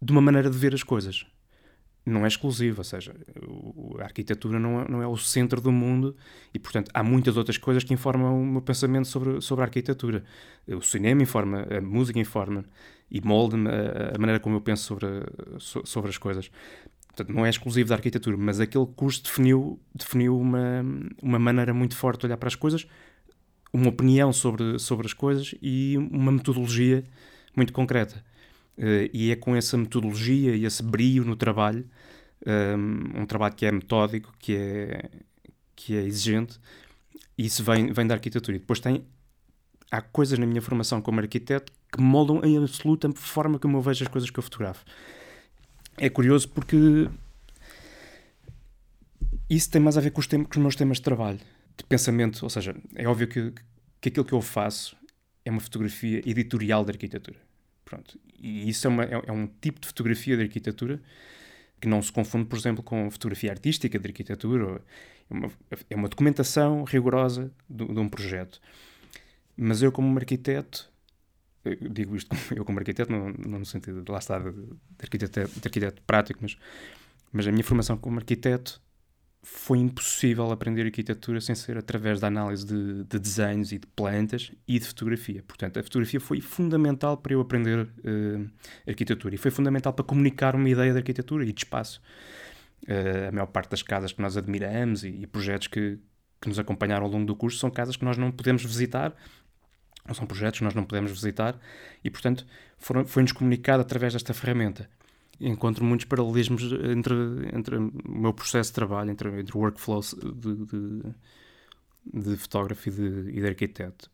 de 0.00 0.12
uma 0.12 0.20
maneira 0.20 0.50
de 0.50 0.58
ver 0.58 0.74
as 0.74 0.82
coisas 0.82 1.26
não 2.06 2.24
é 2.24 2.28
exclusivo, 2.28 2.80
ou 2.80 2.84
seja, 2.84 3.14
a 3.98 4.02
arquitetura 4.02 4.58
não 4.58 4.80
é, 4.82 4.88
não 4.90 5.02
é 5.02 5.06
o 5.06 5.16
centro 5.16 5.60
do 5.60 5.72
mundo 5.72 6.14
e, 6.52 6.58
portanto, 6.58 6.90
há 6.92 7.02
muitas 7.02 7.36
outras 7.36 7.56
coisas 7.56 7.82
que 7.82 7.94
informam 7.94 8.42
o 8.42 8.46
meu 8.46 8.60
pensamento 8.60 9.08
sobre, 9.08 9.40
sobre 9.40 9.62
a 9.62 9.66
arquitetura. 9.66 10.22
O 10.68 10.82
cinema 10.82 11.22
informa, 11.22 11.66
a 11.70 11.80
música 11.80 12.18
informa 12.18 12.64
e 13.10 13.20
molda-me 13.22 13.70
a, 13.70 14.14
a, 14.14 14.18
maneira 14.18 14.38
como 14.38 14.56
eu 14.56 14.60
penso 14.60 14.84
sobre, 14.84 15.06
sobre 15.58 16.10
as 16.10 16.18
coisas. 16.18 16.50
Portanto, 17.06 17.34
não 17.34 17.46
é 17.46 17.48
exclusivo 17.48 17.88
da 17.88 17.94
arquitetura, 17.94 18.36
mas 18.36 18.60
aquele 18.60 18.86
curso 18.86 19.22
definiu, 19.22 19.80
definiu 19.94 20.38
uma, 20.38 20.84
uma 21.22 21.38
maneira 21.38 21.72
muito 21.72 21.96
forte 21.96 22.20
de 22.20 22.26
olhar 22.26 22.36
para 22.36 22.48
as 22.48 22.54
coisas, 22.54 22.86
uma 23.74 23.88
opinião 23.88 24.32
sobre, 24.32 24.78
sobre 24.78 25.06
as 25.06 25.12
coisas 25.12 25.52
e 25.60 25.98
uma 25.98 26.30
metodologia 26.30 27.02
muito 27.56 27.72
concreta. 27.72 28.24
Uh, 28.78 29.10
e 29.12 29.32
é 29.32 29.36
com 29.36 29.54
essa 29.56 29.76
metodologia 29.76 30.54
e 30.54 30.64
esse 30.64 30.82
brio 30.82 31.24
no 31.24 31.34
trabalho, 31.34 31.84
um, 32.46 32.50
ehm, 32.50 33.22
um, 33.22 33.26
trabalho 33.26 33.54
que 33.54 33.66
é 33.66 33.72
metódico, 33.72 34.32
que 34.38 34.56
é, 34.56 35.10
que 35.74 35.96
é 35.96 36.02
exigente, 36.02 36.58
e 37.36 37.46
isso 37.46 37.64
vem, 37.64 37.92
vem 37.92 38.06
da 38.06 38.14
arquitetura. 38.14 38.56
E 38.56 38.60
depois 38.60 38.78
tem, 38.78 39.04
há 39.90 40.00
coisas 40.00 40.38
na 40.38 40.46
minha 40.46 40.62
formação 40.62 41.02
como 41.02 41.20
arquiteto 41.20 41.72
que 41.92 42.00
moldam 42.00 42.40
em 42.44 42.56
absoluta 42.56 43.10
forma 43.14 43.58
como 43.58 43.76
eu 43.76 43.82
vejo 43.82 44.04
as 44.04 44.08
coisas 44.08 44.30
que 44.30 44.38
eu 44.38 44.42
fotografo. 44.42 44.84
É 45.96 46.08
curioso 46.08 46.48
porque 46.48 47.08
isso 49.50 49.70
tem 49.70 49.80
mais 49.80 49.96
a 49.96 50.00
ver 50.00 50.10
com 50.10 50.20
os, 50.20 50.26
com 50.26 50.46
os 50.48 50.56
meus 50.58 50.76
temas 50.76 50.98
de 50.98 51.04
trabalho, 51.04 51.40
de 51.76 51.84
pensamento, 51.84 52.42
ou 52.42 52.50
seja, 52.50 52.74
é 52.94 53.06
óbvio 53.06 53.28
que, 53.28 53.52
que 54.00 54.08
aquilo 54.08 54.24
que 54.24 54.32
eu 54.32 54.40
faço 54.40 54.96
é 55.44 55.50
uma 55.50 55.60
fotografia 55.60 56.22
editorial 56.24 56.84
da 56.84 56.92
arquitetura. 56.92 57.38
Pronto. 57.84 58.18
E 58.38 58.68
isso 58.68 58.86
é, 58.86 58.90
uma, 58.90 59.04
é, 59.04 59.22
é, 59.26 59.32
um 59.32 59.46
tipo 59.46 59.80
de 59.80 59.86
fotografia 59.86 60.36
de 60.36 60.42
arquitetura 60.42 61.00
que 61.80 61.88
não 61.88 62.00
se 62.00 62.10
confunde, 62.10 62.46
por 62.46 62.58
exemplo, 62.58 62.82
com 62.82 63.10
fotografia 63.10 63.50
artística 63.50 63.98
de 63.98 64.06
arquitetura. 64.06 64.80
É 65.30 65.34
uma, 65.34 65.52
é 65.90 65.96
uma 65.96 66.08
documentação 66.08 66.84
rigorosa 66.84 67.50
de, 67.68 67.84
de, 67.86 67.98
um 67.98 68.08
projeto. 68.08 68.60
Mas 69.56 69.82
eu, 69.82 69.92
como 69.92 70.18
arquiteto, 70.18 70.90
eu 71.64 71.76
digo 71.90 72.16
isto 72.16 72.34
eu 72.54 72.64
como 72.64 72.78
arquiteto, 72.78 73.12
não, 73.12 73.30
não 73.30 73.58
no 73.60 73.66
sentido 73.66 74.02
de 74.02 74.10
lá 74.10 74.18
está 74.18 74.38
de, 74.38 74.50
de, 74.50 74.76
arquiteto, 75.02 75.60
de 75.60 75.66
arquiteto 75.66 76.02
prático, 76.02 76.40
mas, 76.42 76.56
mas 77.32 77.46
a 77.46 77.52
minha 77.52 77.64
formação 77.64 77.96
como 77.96 78.18
arquiteto 78.18 78.80
foi 79.44 79.78
impossível 79.78 80.50
aprender 80.50 80.86
arquitetura 80.86 81.38
sem 81.38 81.54
ser 81.54 81.76
através 81.76 82.18
da 82.18 82.28
análise 82.28 82.64
de, 82.64 83.04
de, 83.04 83.18
desenhos 83.18 83.72
e 83.72 83.78
de 83.78 83.86
plantas 83.88 84.50
e 84.66 84.78
de 84.78 84.86
fotografia. 84.86 85.44
Portanto, 85.46 85.78
a 85.78 85.82
fotografia 85.82 86.18
foi 86.18 86.40
fundamental 86.40 87.18
para 87.18 87.34
eu 87.34 87.42
aprender 87.42 87.80
uh, 87.80 88.50
arquitetura 88.88 89.34
e 89.34 89.38
foi 89.38 89.50
fundamental 89.50 89.92
para 89.92 90.02
comunicar 90.02 90.56
uma 90.56 90.66
ideia 90.66 90.92
de 90.92 90.96
arquitetura 90.96 91.44
e 91.44 91.52
de 91.52 91.60
espaço. 91.60 92.00
Uh, 92.88 93.28
a 93.28 93.32
maior 93.32 93.46
parte 93.46 93.70
das 93.70 93.82
casas 93.82 94.12
que 94.12 94.22
nós 94.22 94.34
admiramos 94.38 95.04
e, 95.04 95.08
e 95.08 95.26
projetos 95.26 95.66
que, 95.66 95.98
que 96.40 96.48
nos 96.48 96.58
acompanharam 96.58 97.04
ao 97.04 97.12
longo 97.12 97.26
do 97.26 97.36
curso 97.36 97.58
são 97.58 97.70
casas 97.70 97.96
que 97.96 98.04
nós 98.04 98.16
não 98.16 98.32
podemos 98.32 98.64
visitar, 98.64 99.14
não 100.06 100.14
são 100.14 100.26
projetos 100.26 100.60
que 100.60 100.64
nós 100.64 100.74
não 100.74 100.84
podemos 100.84 101.10
visitar 101.10 101.60
e, 102.02 102.08
portanto, 102.08 102.46
foi-nos 102.78 103.32
comunicado 103.32 103.82
através 103.82 104.14
desta 104.14 104.32
ferramenta 104.32 104.88
encontro 105.40 105.84
muitos 105.84 106.06
paralelismos 106.06 106.62
entre, 106.62 107.14
entre 107.52 107.76
o 107.76 107.92
meu 108.06 108.32
processo 108.32 108.70
de 108.70 108.74
trabalho, 108.74 109.10
entre, 109.10 109.40
entre 109.40 109.56
workflows 109.56 110.14
de, 110.14 110.56
de, 110.66 111.14
de 112.12 112.36
fotógrafo 112.36 112.88
e 112.88 112.92
de, 112.92 113.30
e 113.30 113.40
de 113.40 113.46
arquiteto. 113.46 114.10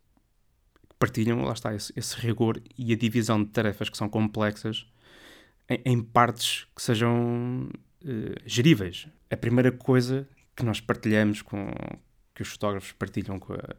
Partilham, 0.98 1.42
lá 1.42 1.52
está, 1.52 1.74
esse, 1.74 1.92
esse, 1.96 2.16
rigor 2.16 2.62
e 2.76 2.92
a 2.92 2.96
divisão 2.96 3.42
de 3.42 3.50
tarefas 3.50 3.88
que 3.88 3.96
são 3.96 4.08
complexas 4.08 4.86
em, 5.68 5.80
em 5.84 6.02
partes 6.02 6.66
que 6.74 6.82
sejam 6.82 7.70
uh, 8.04 8.40
geríveis. 8.44 9.08
A 9.30 9.36
primeira 9.36 9.72
coisa 9.72 10.28
que 10.54 10.64
nós 10.64 10.80
partilhamos 10.80 11.42
com 11.42 11.70
que 12.34 12.42
os 12.42 12.48
fotógrafos 12.48 12.92
partilham 12.92 13.38
com, 13.38 13.54
a, 13.54 13.76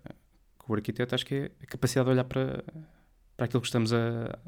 com 0.57 0.73
o 0.73 0.75
arquiteto, 0.75 1.13
acho 1.13 1.25
que 1.25 1.35
é 1.35 1.51
a 1.61 1.65
capacidade 1.67 2.05
de 2.05 2.11
olhar 2.11 2.23
para, 2.23 2.63
para 3.37 3.45
aquilo 3.45 3.61
que 3.61 3.67
estamos 3.67 3.93
a, 3.93 4.39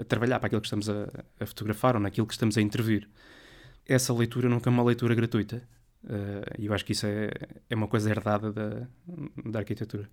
a 0.00 0.04
trabalhar 0.04 0.38
para 0.38 0.46
aquilo 0.46 0.60
que 0.60 0.66
estamos 0.66 0.88
a, 0.88 1.08
a, 1.38 1.46
fotografar 1.46 1.94
ou 1.94 2.00
naquilo 2.00 2.26
que 2.26 2.32
estamos 2.32 2.56
a 2.56 2.60
intervir. 2.60 3.08
Essa 3.86 4.12
leitura 4.14 4.48
nunca 4.48 4.70
é 4.70 4.72
uma 4.72 4.82
leitura 4.82 5.14
gratuita. 5.14 5.62
Uh, 6.04 6.58
e 6.58 6.66
eu 6.66 6.72
acho 6.72 6.84
que 6.84 6.92
isso 6.92 7.06
é, 7.06 7.30
é 7.68 7.74
uma 7.74 7.86
coisa 7.86 8.10
herdada 8.10 8.52
da, 8.52 8.86
da 9.44 9.58
arquitetura. 9.58 10.08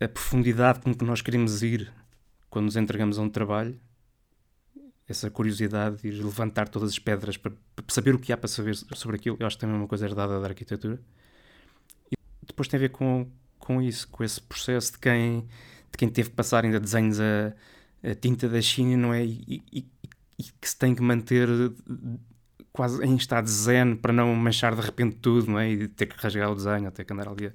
A 0.00 0.08
profundidade 0.08 0.80
com 0.80 0.92
que 0.92 1.04
nós 1.04 1.22
queremos 1.22 1.62
ir 1.62 1.92
quando 2.50 2.66
nos 2.66 2.76
entregamos 2.76 3.18
a 3.18 3.22
um 3.22 3.28
trabalho, 3.28 3.78
essa 5.08 5.30
curiosidade 5.30 6.02
de 6.02 6.08
ir 6.08 6.22
levantar 6.22 6.68
todas 6.68 6.90
as 6.90 6.98
pedras 6.98 7.36
para, 7.36 7.52
para 7.74 7.84
saber 7.88 8.14
o 8.14 8.18
que 8.18 8.32
há 8.32 8.36
para 8.36 8.48
saber 8.48 8.74
sobre 8.74 9.16
aquilo, 9.16 9.36
eu 9.38 9.46
acho 9.46 9.56
que 9.56 9.60
também 9.60 9.76
é 9.76 9.78
uma 9.78 9.88
coisa 9.88 10.06
herdada 10.06 10.40
da 10.40 10.46
arquitetura. 10.46 11.00
E 12.10 12.16
depois 12.46 12.68
tem 12.68 12.78
a 12.78 12.80
ver 12.80 12.88
com, 12.90 13.30
com 13.58 13.82
isso, 13.82 14.08
com 14.08 14.24
esse 14.24 14.40
processo 14.40 14.92
de 14.92 14.98
quem, 14.98 15.42
de 15.90 15.98
quem 15.98 16.08
teve 16.08 16.30
que 16.30 16.36
passar 16.36 16.64
ainda 16.64 16.80
desenhos 16.80 17.20
a 17.20 17.52
a 18.04 18.14
tinta 18.14 18.48
da 18.48 18.60
China, 18.60 18.96
não 18.96 19.14
é? 19.14 19.24
E, 19.24 19.62
e, 19.72 19.86
e, 20.38 20.42
que 20.60 20.68
se 20.68 20.76
tem 20.76 20.94
que 20.94 21.02
manter 21.02 21.48
quase 22.72 23.02
em 23.04 23.16
estado 23.16 23.48
zen 23.48 23.96
para 23.96 24.12
não 24.12 24.34
manchar 24.34 24.74
de 24.74 24.82
repente 24.82 25.16
tudo, 25.16 25.50
não 25.50 25.58
é? 25.58 25.70
E 25.70 25.88
ter 25.88 26.06
que 26.06 26.20
rasgar 26.20 26.50
o 26.50 26.54
desenho, 26.54 26.90
ter 26.90 27.04
que 27.04 27.12
andar 27.12 27.28
ali. 27.28 27.52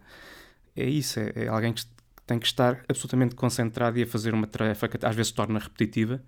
É 0.76 0.86
isso, 0.86 1.20
é, 1.20 1.32
é 1.36 1.48
alguém 1.48 1.74
que 1.74 1.84
tem 2.26 2.40
que 2.40 2.46
estar 2.46 2.84
absolutamente 2.88 3.36
concentrado 3.36 4.00
e 4.00 4.04
a 4.04 4.08
fazer 4.08 4.34
uma 4.34 4.48
tarefa 4.48 4.88
que 4.88 5.06
às 5.06 5.16
vezes 5.16 5.32
torna 5.32 5.60
repetitiva, 5.60 6.24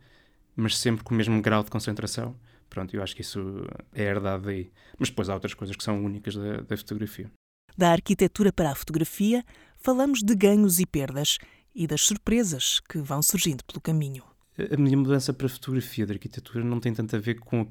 mas 0.56 0.78
sempre 0.78 1.04
com 1.04 1.14
o 1.14 1.18
mesmo 1.18 1.42
grau 1.42 1.64
de 1.64 1.72
concentração. 1.72 2.36
Pronto, 2.70 2.96
eu 2.96 3.04
acho 3.04 3.16
que 3.16 3.22
isso 3.22 3.66
é 3.94 4.04
herdado 4.04 4.46
daí. 4.46 4.72
Mas 4.98 5.10
depois 5.10 5.30
há 5.30 5.34
outras 5.34 5.54
coisas 5.54 5.76
que 5.76 5.84
são 5.84 6.04
únicas 6.04 6.36
da, 6.36 6.62
da 6.62 6.78
fotografia. 6.78 7.30
Da 7.78 7.92
arquitetura 7.92 8.52
para 8.52 8.72
a 8.72 8.76
fotografia, 8.76 9.44
falamos 9.78 10.22
de 10.22 10.36
ganhos 10.36 10.80
e 10.80 10.86
perdas 10.86 11.38
e 11.74 11.88
das 11.88 12.02
surpresas 12.02 12.80
que 12.80 13.00
vão 13.00 13.22
surgindo 13.22 13.64
pelo 13.64 13.82
caminho. 13.82 14.24
A 14.72 14.78
minha 14.78 14.98
mudança 14.98 15.34
para 15.34 15.48
a 15.48 15.50
fotografia 15.50 16.06
da 16.06 16.14
arquitetura 16.14 16.64
não 16.64 16.80
tem 16.80 16.94
tanto 16.94 17.16
a 17.16 17.20
ver 17.20 17.40
com 17.40 17.68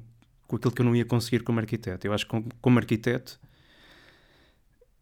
com 0.51 0.57
aquilo 0.57 0.73
que 0.73 0.81
eu 0.81 0.85
não 0.85 0.95
ia 0.95 1.05
conseguir 1.05 1.43
como 1.43 1.59
arquiteto. 1.59 2.05
Eu 2.05 2.13
acho 2.13 2.27
que 2.27 2.43
como 2.61 2.77
arquiteto 2.77 3.39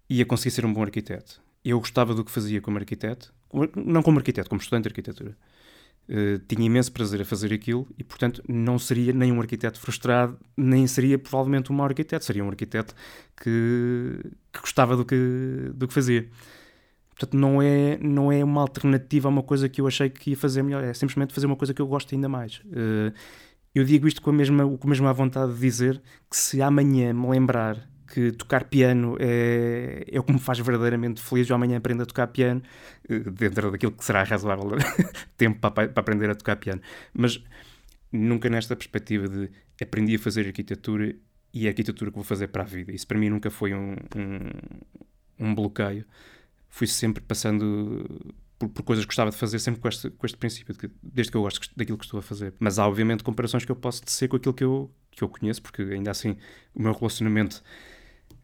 ia 0.08 0.24
conseguir 0.24 0.52
ser 0.52 0.64
um 0.64 0.72
bom 0.72 0.84
arquiteto. 0.84 1.42
Eu 1.66 1.80
gostava 1.80 2.14
do 2.14 2.24
que 2.24 2.32
fazia 2.32 2.62
como 2.62 2.78
arquiteto, 2.78 3.34
não 3.76 4.04
como 4.04 4.20
arquiteto, 4.20 4.48
como 4.48 4.62
estudante 4.62 4.84
de 4.84 4.90
arquitetura. 4.90 5.36
Uh, 6.08 6.40
tinha 6.48 6.66
imenso 6.66 6.92
prazer 6.92 7.22
a 7.22 7.26
fazer 7.26 7.52
aquilo 7.54 7.88
e, 7.98 8.04
portanto, 8.04 8.44
não 8.48 8.80
seria 8.80 9.14
nem 9.14 9.32
um 9.32 9.40
arquiteto 9.40 9.80
frustrado, 9.80 10.40
nem 10.56 10.88
seria 10.88 11.18
provavelmente 11.18 11.72
um 11.72 11.76
mau 11.76 11.88
arquiteto. 11.88 12.26
Seria 12.26 12.44
um 12.44 12.50
arquiteto 12.50 12.94
que, 13.36 14.20
que 14.54 14.60
gostava 14.62 14.96
do 14.96 15.04
que, 15.04 15.72
do 15.74 15.88
que 15.88 15.94
fazia. 15.94 16.30
Portanto, 17.20 17.38
não 17.38 17.62
é, 17.62 17.98
não 17.98 18.32
é 18.32 18.42
uma 18.42 18.62
alternativa 18.62 19.28
a 19.28 19.32
uma 19.32 19.44
coisa 19.44 19.68
que 19.68 19.82
eu 19.82 19.88
achei 19.88 20.10
que 20.10 20.30
ia 20.30 20.38
fazer 20.38 20.64
melhor. 20.64 20.82
É 20.82 20.94
simplesmente 20.94 21.34
fazer 21.34 21.48
uma 21.48 21.58
coisa 21.58 21.74
que 21.74 21.82
eu 21.82 21.88
gosto 21.88 22.16
ainda 22.16 22.30
mais. 22.30 22.60
Uh, 22.60 23.14
eu 23.76 23.84
digo 23.84 24.08
isto 24.08 24.22
com 24.22 24.30
a, 24.30 24.34
mesma, 24.34 24.66
com 24.66 24.88
a 24.88 24.90
mesma 24.90 25.12
vontade 25.12 25.54
de 25.54 25.60
dizer 25.60 26.02
que 26.30 26.38
se 26.38 26.62
amanhã 26.62 27.14
me 27.14 27.28
lembrar 27.28 27.90
que 28.08 28.32
tocar 28.32 28.64
piano 28.64 29.18
é, 29.20 30.06
é 30.10 30.18
o 30.18 30.24
que 30.24 30.32
me 30.32 30.40
faz 30.40 30.60
verdadeiramente 30.60 31.22
feliz, 31.22 31.48
eu 31.50 31.56
amanhã 31.56 31.78
aprendo 31.78 32.04
a 32.04 32.06
tocar 32.06 32.28
piano, 32.28 32.64
eh, 33.08 33.20
dentro 33.20 33.70
daquilo 33.70 33.92
que 33.92 34.04
será 34.04 34.24
razoável 34.24 34.72
tempo 35.38 35.60
para, 35.60 35.90
para 35.90 36.02
aprender 36.02 36.30
a 36.30 36.36
tocar 36.36 36.56
piano. 36.56 36.82
Mas 37.14 37.44
nunca 38.12 38.50
nesta 38.50 38.76
perspectiva 38.78 39.28
de 39.28 39.52
aprendi 39.82 40.16
a 40.16 40.20
fazer 40.20 40.48
arquitetura 40.48 41.14
e 41.54 41.66
é 41.66 41.68
a 41.68 41.72
arquitetura 41.72 42.12
que 42.12 42.16
vou 42.16 42.24
fazer 42.24 42.48
para 42.48 42.64
a 42.64 42.66
vida. 42.66 42.94
Isso 42.94 43.06
para 43.06 43.18
mim 43.20 43.30
nunca 43.30 43.52
foi 43.52 43.74
um, 43.74 43.96
um, 44.16 45.48
um 45.48 45.54
bloqueio. 45.54 46.06
Fui 46.70 46.88
sempre 46.88 47.22
passando 47.24 48.06
por, 48.58 48.70
por, 48.70 48.84
coisas 48.84 49.06
que 49.06 49.10
gostava 49.10 49.32
de 49.32 49.38
fazer, 49.38 49.60
sempre 49.60 49.82
com 49.82 49.88
este, 49.88 50.10
com 50.10 50.26
este 50.26 50.38
princípio, 50.38 50.74
de 50.74 50.80
que, 50.80 50.92
desde 51.02 51.32
que 51.32 51.38
eu 51.38 51.42
gosto 51.42 51.70
daquilo 51.76 51.98
que 51.98 52.06
estou 52.06 52.20
a 52.20 52.24
fazer. 52.24 52.54
Mas 52.60 52.78
há, 52.78 52.88
obviamente, 52.88 53.24
comparações 53.24 53.66
que 53.66 53.72
eu 53.72 53.76
posso 53.76 54.04
tecer 54.04 54.28
com 54.28 54.36
aquilo 54.38 54.54
que 54.54 54.64
eu, 54.64 54.92
que 55.12 55.24
eu 55.24 55.30
conheço, 55.30 55.62
porque 55.62 55.82
ainda 55.82 56.12
assim 56.12 56.38
o 56.76 56.82
meu 56.82 56.94
relacionamento, 56.94 57.64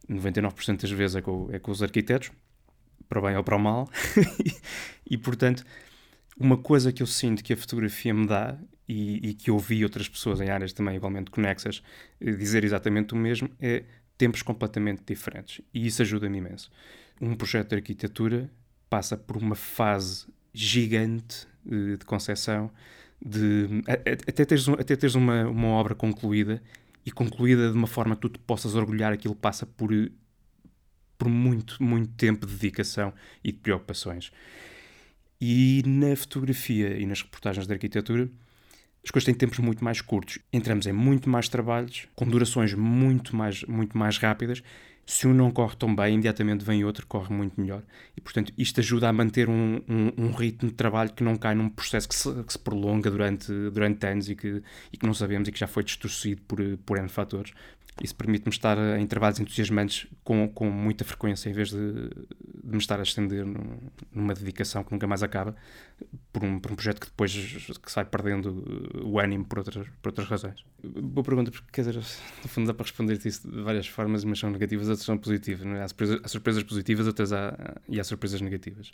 99% 0.10 0.82
das 0.82 0.92
vezes, 0.92 1.18
é 1.18 1.22
com, 1.22 1.50
é 1.52 1.60
com 1.60 1.72
os 1.72 1.84
arquitetos, 1.84 2.32
para 3.08 3.20
o 3.20 3.22
bem 3.22 3.36
ou 3.36 3.44
para 3.44 3.56
o 3.56 3.60
mal, 3.60 3.90
e, 5.10 5.18
portanto, 5.18 5.64
uma 6.38 6.58
coisa 6.58 6.92
que 6.92 7.04
eu 7.04 7.08
sinto 7.08 7.44
que 7.44 7.54
a 7.54 7.58
fotografia 7.58 8.14
me 8.14 8.26
dá 8.26 8.58
e, 8.88 9.30
e, 9.30 9.34
que 9.34 9.50
eu 9.50 9.58
vi 9.58 9.84
outras 9.84 10.08
pessoas 10.08 10.42
em 10.42 10.50
áreas 10.50 10.74
também 10.74 10.96
igualmente 10.96 11.32
conexas 11.32 11.82
eh, 12.20 12.32
dizer 12.34 12.64
exatamente 12.64 13.14
o 13.14 13.18
mesmo 13.18 13.50
é 13.60 13.84
tempos 14.18 14.42
completamente 14.42 15.04
diferentes 15.06 15.62
e 15.74 15.88
isso 15.88 16.02
ajuda-me 16.02 16.38
imenso. 16.38 16.70
Um 17.22 17.36
projeto 17.36 17.70
de 17.70 17.76
arquitetura 17.76 18.52
passa 18.90 19.18
por 19.18 19.38
uma 19.38 19.56
fase 19.56 20.28
gigante 20.54 21.48
de, 21.66 21.98
de 21.98 22.06
concepção, 22.06 22.72
de, 23.26 23.82
até 24.28 24.46
teres, 24.46 24.68
até 24.70 24.96
teres 24.96 25.16
uma, 25.16 25.48
uma 25.48 25.68
obra 25.70 25.96
concluída 25.96 26.62
e 27.06 27.12
concluída 27.12 27.72
de 27.72 27.78
uma 27.78 27.88
forma 27.88 28.16
que 28.16 28.22
tu 28.22 28.30
te 28.30 28.40
possas 28.40 28.76
orgulhar, 28.76 29.14
aquilo 29.14 29.36
passa 29.36 29.66
por, 29.66 29.90
por 31.18 31.30
muito, 31.30 31.82
muito 31.82 32.14
tempo 32.14 32.46
de 32.46 32.54
dedicação 32.54 33.14
e 33.44 33.52
de 33.52 33.60
preocupações. 33.60 34.32
E 35.40 35.84
na 35.86 36.16
fotografia 36.16 36.98
e 36.98 37.06
nas 37.06 37.22
reportagens 37.22 37.68
de 37.68 37.74
arquitetura, 37.74 38.30
as 39.04 39.12
coisas 39.12 39.26
têm 39.26 39.36
tempos 39.36 39.60
muito 39.60 39.84
mais 39.84 40.02
curtos. 40.02 40.40
Entramos 40.52 40.88
em 40.88 40.94
muito 40.94 41.30
mais 41.30 41.48
trabalhos, 41.48 42.08
com 42.16 42.26
durações 42.26 42.74
muito 42.74 43.36
mais, 43.36 43.64
muito 43.64 43.98
mais 43.98 44.18
rápidas 44.18 44.64
se 45.06 45.28
um 45.28 45.34
não 45.34 45.52
corre 45.52 45.76
tão 45.76 45.96
bem, 45.96 46.16
imediatamente 46.16 46.66
vem 46.66 46.84
outro 46.84 47.04
que 47.04 47.08
corre 47.08 47.34
muito 47.34 47.60
melhor. 47.60 47.84
E, 48.18 48.22
portanto, 48.22 48.52
isto 48.58 48.80
ajuda 48.80 49.08
a 49.08 49.14
manter 49.14 49.48
um, 49.50 49.82
um, 49.88 50.12
um 50.18 50.32
ritmo 50.32 50.70
de 50.70 50.76
trabalho 50.76 51.14
que 51.14 51.24
não 51.24 51.36
cai 51.36 51.54
num 51.54 51.70
processo 51.70 52.10
que 52.10 52.16
se, 52.16 52.44
que 52.44 52.54
se, 52.54 52.60
prolonga 52.60 53.12
durante, 53.12 53.52
durante 53.70 54.06
anos 54.08 54.30
e 54.30 54.36
que, 54.36 54.64
e 54.92 54.98
que 54.98 55.06
não 55.06 55.14
sabemos 55.14 55.48
e 55.48 55.52
que 55.52 55.60
já 55.60 55.68
foi 55.68 55.84
distorcido 55.84 56.42
por, 56.48 56.60
por 56.86 56.98
N 56.98 57.08
fatores. 57.08 57.54
Isso 58.02 58.14
permite-me 58.14 58.52
estar 58.52 58.78
em 59.00 59.08
trabalhos 59.08 59.40
entusiasmantes 59.40 60.06
com, 60.22 60.50
com 60.50 60.70
muita 60.70 61.06
frequência, 61.06 61.50
em 61.50 61.54
vez 61.54 61.70
de, 61.70 62.10
de 62.10 62.72
me 62.72 62.78
estar 62.78 63.00
a 63.00 63.04
estender 63.04 63.46
numa 64.12 64.34
dedicação 64.34 64.84
que 64.84 64.92
nunca 64.92 65.08
mais 65.08 65.24
acaba, 65.24 65.56
por 66.34 66.44
um, 66.44 66.60
por 66.60 66.74
um 66.74 66.76
projeto 66.76 67.00
que 67.00 67.08
depois 67.08 67.34
que 67.34 67.92
sai 67.92 68.04
perdendo 68.04 69.02
o 69.02 69.18
ânimo 69.18 69.46
por 69.46 69.60
outras, 69.60 69.88
por 70.02 70.10
outras 70.10 70.28
razões. 70.28 70.66
Boa 70.84 71.24
pergunta, 71.24 71.52
porque 71.52 71.68
quer 71.72 71.86
dizer, 71.86 71.96
no 72.44 72.50
fundo 72.50 72.68
dá 72.68 72.74
para 72.74 72.84
responder 72.84 73.18
isso 73.26 73.50
de 73.50 73.62
várias 73.62 73.88
formas, 73.88 74.26
mas 74.26 74.40
são 74.40 74.50
negativas, 74.50 74.90
outras 74.90 75.06
são 75.06 75.18
positivas. 75.18 75.66
É? 75.66 75.82
há, 75.82 75.88
surpresas, 75.88 76.20
há 76.22 76.28
surpresas 76.28 76.64
positivas 76.64 77.08
outras 77.08 77.32
há, 77.32 77.78
e 77.88 77.98
há 77.98 78.04
surpresas 78.04 78.42
negativas 78.42 78.92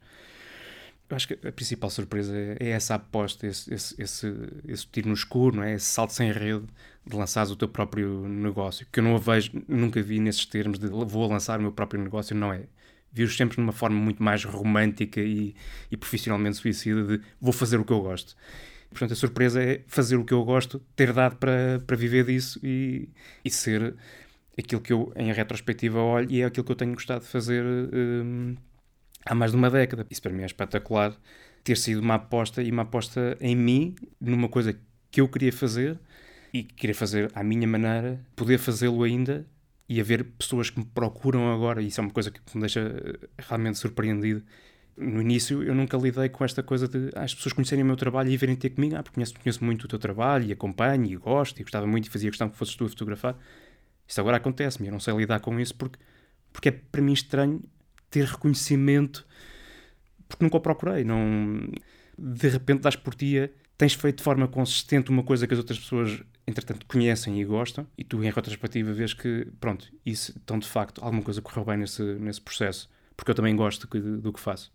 eu 1.12 1.16
acho 1.16 1.28
que 1.28 1.48
a 1.48 1.52
principal 1.52 1.90
surpresa 1.90 2.34
é, 2.34 2.58
é 2.60 2.70
essa 2.70 2.96
aposta, 2.96 3.46
esse, 3.46 3.74
esse, 3.74 4.02
esse, 4.02 4.34
esse, 4.66 4.88
tiro 4.88 5.10
no 5.10 5.14
escuro, 5.14 5.58
não 5.58 5.64
é? 5.64 5.74
esse 5.74 5.86
salto 5.86 6.14
sem 6.14 6.32
rede 6.32 6.66
de 7.06 7.16
lançares 7.16 7.52
o 7.52 7.56
teu 7.56 7.68
próprio 7.68 8.28
negócio, 8.28 8.86
que 8.92 9.00
eu 9.00 9.04
não 9.04 9.16
a 9.16 9.20
vejo, 9.20 9.52
nunca 9.68 10.02
vi 10.02 10.20
nesses 10.20 10.46
termos 10.46 10.78
de 10.80 10.88
vou 10.88 11.28
lançar 11.28 11.60
o 11.60 11.62
meu 11.62 11.72
próprio 11.72 12.02
negócio, 12.02 12.36
não 12.36 12.54
é? 12.54 12.64
Vi-os 13.12 13.36
sempre 13.36 13.60
numa 13.60 13.74
forma 13.74 14.00
muito 14.00 14.24
mais 14.24 14.44
romântica 14.46 15.20
e, 15.20 15.56
e 15.90 15.98
profissionalmente 15.98 16.58
suicida 16.58 17.04
de 17.04 17.22
vou 17.40 17.52
fazer 17.52 17.78
o 17.78 17.86
que 17.86 17.92
eu 17.92 18.02
gosto. 18.02 18.36
Portanto, 18.90 19.14
a 19.14 19.16
surpresa 19.16 19.62
é 19.62 19.82
fazer 19.88 20.16
o 20.18 20.24
que 20.24 20.34
eu 20.34 20.44
gosto, 20.44 20.80
ter 20.96 21.12
dado 21.14 21.38
para, 21.38 21.82
para 21.86 21.96
viver 21.96 22.26
disso 22.26 22.60
e, 22.64 23.10
e 23.44 23.50
ser 23.50 23.96
aquilo 24.58 24.82
que 24.82 24.94
eu, 24.94 25.12
em 25.16 25.32
retrospectiva, 25.34 26.00
olho 26.00 26.30
e 26.30 26.42
é 26.42 26.46
aquilo 26.46 26.66
que 26.66 26.72
eu 26.72 26.76
tenho 26.76 26.94
gostado 26.94 27.22
de 27.22 27.28
fazer. 27.28 27.64
Hum, 27.66 28.56
há 29.26 29.36
mais 29.36 29.52
de 29.52 29.58
uma 29.58 29.70
década. 29.70 30.06
Isso 30.10 30.22
para 30.22 30.32
mim 30.32 30.44
é 30.44 30.46
espetacular. 30.46 31.16
Ter 31.64 31.78
sido 31.78 32.00
uma 32.02 32.16
aposta 32.16 32.62
e 32.62 32.72
uma 32.72 32.84
aposta 32.84 33.38
em 33.40 33.56
mim, 33.56 33.96
numa 34.20 34.50
coisa 34.50 34.78
que 35.10 35.22
eu 35.22 35.28
queria 35.28 35.54
fazer 35.54 36.00
e 36.54 36.64
que 36.64 36.74
queria 36.74 36.96
fazer 36.96 37.32
à 37.34 37.44
minha 37.44 37.68
maneira, 37.68 38.20
poder 38.36 38.58
fazê-lo 38.58 39.04
ainda 39.04 39.46
e 39.88 40.00
haver 40.00 40.24
pessoas 40.24 40.70
que 40.70 40.80
me 40.80 40.86
procuram 40.86 41.52
agora. 41.54 41.82
E 41.82 41.88
isso 41.88 42.00
é 42.00 42.04
uma 42.04 42.12
coisa 42.12 42.32
que 42.32 42.40
me 42.54 42.62
deixa 42.62 42.80
eh, 42.80 43.28
realmente 43.40 43.78
surpreendido. 43.78 44.44
No 44.98 45.22
início 45.22 45.64
eu 45.64 45.74
nunca 45.74 45.98
lidei 45.98 46.30
com 46.30 46.44
esta 46.44 46.62
coisa 46.62 46.88
de 46.88 47.10
ah, 47.16 47.24
as 47.24 47.34
pessoas 47.34 47.54
conhecerem 47.54 47.84
o 47.84 47.88
meu 47.88 47.96
trabalho 47.96 48.30
e 48.30 48.38
virem 48.38 48.56
ter 48.56 48.72
comigo, 48.72 48.96
ah, 48.96 49.04
porque 49.04 49.16
conheço, 49.16 49.34
conheço 49.40 49.64
muito 49.64 49.86
o 49.86 49.88
teu 49.88 50.00
trabalho 50.00 50.46
e 50.46 50.52
acompanho 50.52 51.06
e 51.06 51.16
gosto 51.16 51.60
e 51.60 51.64
gostava 51.64 51.88
muito 51.88 52.08
e 52.08 52.10
fazia 52.10 52.30
questão 52.30 52.50
que 52.50 52.58
fosses 52.58 52.76
tu 52.76 52.86
a 52.86 52.90
fotografar. 52.90 53.38
Isso 54.08 54.20
agora 54.20 54.38
acontece-me, 54.38 54.88
eu 54.88 54.92
não 54.92 55.00
sei 55.00 55.16
lidar 55.16 55.40
com 55.40 55.60
isso 55.60 55.76
porque, 55.76 55.98
porque 56.52 56.70
é 56.70 56.72
para 56.72 57.02
mim 57.02 57.14
estranho 57.14 57.62
ter 58.10 58.26
reconhecimento 58.26 59.26
porque 60.28 60.44
nunca 60.44 60.58
o 60.58 60.62
procurei. 60.62 61.04
Não, 61.04 61.70
de 62.18 62.48
repente 62.48 62.82
das 62.82 62.96
por 62.96 63.14
ti, 63.16 63.50
tens 63.82 63.96
feito 63.96 64.18
de 64.18 64.24
forma 64.24 64.48
consistente 64.48 65.10
uma 65.10 65.24
coisa 65.24 65.48
que 65.48 65.56
as 65.56 65.58
outras 65.58 65.80
pessoas, 65.80 66.22
entretanto, 66.46 66.86
conhecem 66.86 67.42
e 67.42 67.44
gostam, 67.44 67.88
e 67.98 68.04
tu, 68.04 68.24
em 68.24 68.30
retrospectiva, 68.30 68.94
vês 68.94 69.12
que, 69.12 69.48
pronto, 69.60 69.92
isso, 70.06 70.36
então 70.38 70.60
de 70.60 70.68
facto, 70.68 71.04
alguma 71.04 71.24
coisa 71.24 71.42
correu 71.42 71.66
bem 71.66 71.78
nesse, 71.78 72.04
nesse 72.04 72.40
processo, 72.40 72.88
porque 73.18 73.32
eu 73.32 73.36
também 73.36 73.56
gosto 73.56 73.88
do, 73.88 74.22
do 74.22 74.32
que 74.32 74.40
faço. 74.40 74.72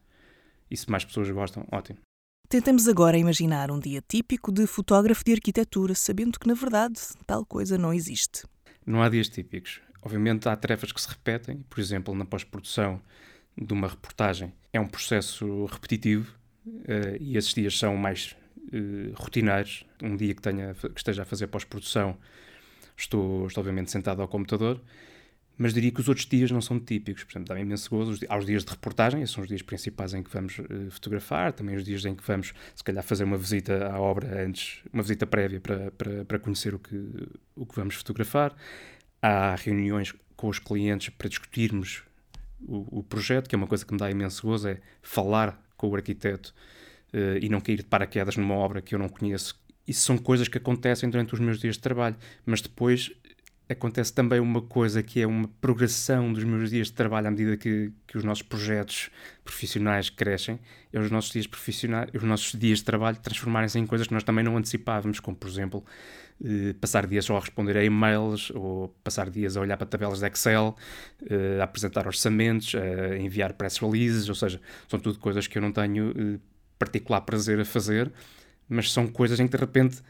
E 0.69 0.77
se 0.77 0.91
mais 0.91 1.05
pessoas 1.05 1.31
gostam, 1.31 1.65
ótimo. 1.71 2.01
Tentamos 2.49 2.89
agora 2.89 3.17
imaginar 3.17 3.71
um 3.71 3.79
dia 3.79 4.03
típico 4.09 4.51
de 4.51 4.67
fotógrafo 4.67 5.23
de 5.25 5.35
arquitetura, 5.35 5.95
sabendo 5.95 6.37
que, 6.41 6.49
na 6.49 6.55
verdade, 6.55 6.99
tal 7.25 7.47
coisa 7.47 7.79
não 7.79 7.95
existe. 7.95 8.43
Não 8.85 9.05
há 9.05 9.09
dias 9.09 9.29
típicos. 9.29 9.81
Obviamente 10.03 10.49
há 10.49 10.57
tarefas 10.57 10.91
que 10.91 11.01
se 11.01 11.09
repetem, 11.09 11.65
por 11.71 11.79
exemplo, 11.79 12.13
na 12.13 12.25
pós-produção 12.25 13.01
de 13.57 13.73
uma 13.73 13.87
reportagem 13.87 14.53
é 14.73 14.81
um 14.81 14.89
processo 14.89 15.65
repetitivo 15.67 16.35
uh, 16.67 17.17
e 17.21 17.37
esses 17.37 17.55
dias 17.55 17.79
são 17.79 17.97
mais 17.97 18.37
uh, 18.73 19.13
rotineiros. 19.15 19.85
Um 20.03 20.17
dia 20.17 20.35
que, 20.35 20.43
tenha, 20.43 20.75
que 20.75 20.99
esteja 20.99 21.23
a 21.23 21.25
fazer 21.25 21.47
pós-produção, 21.47 22.17
estou, 22.97 23.47
estou 23.47 23.63
obviamente 23.63 23.91
sentado 23.91 24.23
ao 24.23 24.29
computador, 24.29 24.81
mas 25.59 25.73
diria 25.73 25.91
que 25.91 26.01
os 26.01 26.09
outros 26.09 26.27
dias 26.27 26.51
não 26.51 26.61
são 26.61 26.79
típicos. 26.79 27.25
Portanto, 27.25 27.49
dá-me 27.49 27.63
imenso 27.63 27.89
gozo. 27.91 28.21
Há 28.29 28.37
os 28.37 28.47
dias 28.47 28.65
de 28.65 28.71
reportagem, 28.71 29.23
esses 29.23 29.35
são 29.35 29.43
os 29.43 29.49
dias 29.49 29.63
principais 29.63 30.13
em 30.15 30.23
que 30.23 30.31
vamos 30.31 30.59
uh, 30.59 30.91
fotografar, 30.91 31.53
também 31.53 31.77
os 31.77 31.85
dias 31.85 32.05
em 32.05 32.15
que 32.15 32.23
vamos, 32.23 32.53
se 32.75 32.85
calhar, 32.85 33.03
fazer 33.03 33.25
uma 33.25 33.37
visita 33.37 33.89
à 33.89 33.99
obra 33.99 34.45
antes, 34.45 34.83
uma 34.93 35.03
visita 35.03 35.27
prévia 35.27 35.61
para, 35.61 35.91
para, 35.93 36.25
para 36.25 36.39
conhecer 36.39 36.75
o 36.75 36.79
que, 36.79 37.29
o 37.55 37.65
que 37.65 37.75
vamos 37.75 37.95
fotografar 37.95 38.55
há 39.23 39.55
reuniões 39.57 40.15
com 40.37 40.49
os 40.49 40.59
clientes 40.59 41.09
para 41.09 41.29
discutirmos 41.29 42.03
o, 42.61 42.99
o, 43.01 43.03
projeto, 43.03 43.49
que 43.49 43.55
é 43.55 43.59
uma 43.59 43.67
coisa 43.67 43.85
que 43.85 43.93
me 43.93 43.99
dá 43.99 44.11
imenso 44.11 44.47
gozo, 44.47 44.69
é 44.69 44.81
falar 45.03 45.61
com 45.77 45.89
o 45.89 45.95
arquiteto 45.95 46.55
uh, 47.13 47.39
e 47.41 47.49
não 47.49 47.61
cair 47.61 47.77
de 47.79 47.85
paraquedas 47.85 48.37
numa 48.37 48.55
obra 48.55 48.81
que 48.81 48.95
eu 48.95 48.99
não 48.99 49.09
conheço. 49.09 49.59
Isso 49.87 50.03
são 50.03 50.19
coisas 50.19 50.49
que 50.49 50.59
acontecem 50.59 51.09
durante 51.09 51.35
os 51.35 51.41
meus 51.41 51.61
dias 51.61 51.77
de 51.77 51.83
trabalho, 51.83 52.17
mas 52.45 52.61
depois 52.61 53.13
acontece 53.69 54.13
também 54.13 54.39
uma 54.39 54.63
coisa 54.63 55.03
que 55.03 55.21
é 55.21 55.27
uma 55.27 55.49
progressão 55.61 56.33
dos 56.33 56.45
meus 56.45 56.71
dias 56.71 56.87
de 56.87 56.93
trabalho 56.93 57.27
à 57.27 57.31
medida 57.31 57.57
que, 57.57 57.93
que 58.07 58.17
os 58.17 58.23
nossos 58.23 58.43
projetos 58.43 59.11
profissionais 59.45 60.09
crescem, 60.09 60.61
é 60.93 61.01
os 61.01 61.11
nossos 61.11 61.33
dias 61.33 61.47
profissionais, 61.47 62.09
os 62.15 62.23
nossos 62.23 62.59
dias 62.59 62.79
de 62.79 62.85
trabalho 62.85 63.17
transformarem-se 63.17 63.79
em 63.79 63.87
coisas 63.87 64.07
que 64.07 64.15
nós 64.15 64.23
também 64.23 64.45
não 64.45 64.57
antecipávamos, 64.57 65.19
como 65.19 65.37
por 65.37 65.49
exemplo 65.49 65.85
eh, 66.45 66.75
passar 66.81 67.07
dias 67.07 67.25
só 67.25 67.37
a 67.37 67.41
responder 67.41 67.77
a 67.77 67.85
e-mails 67.85 68.51
ou 68.51 68.89
passar 69.03 69.31
dias 69.31 69.57
a 69.57 69.61
olhar 69.61 69.77
para 69.77 69.87
tabelas 69.87 70.21
de 70.21 70.29
Excel, 70.29 70.77
eh, 71.29 71.59
a 71.61 71.65
apresentar 71.65 72.07
orçamentos, 72.07 72.73
a 72.75 73.17
enviar 73.19 73.53
press 73.55 73.79
releases, 73.79 74.29
ou 74.29 74.35
seja, 74.35 74.61
são 74.87 75.01
tudo 75.01 75.19
coisas 75.19 75.47
que 75.49 75.59
eu 75.59 75.63
não 75.63 75.73
tenho 75.73 76.41
particular 76.79 77.21
prazer 77.23 77.61
a 77.61 77.65
fazer, 77.65 78.13
mas 78.69 78.93
são 78.93 79.07
coisas 79.07 79.41
em 79.41 79.47
que 79.47 79.57
de 79.57 79.61
repente 79.61 80.03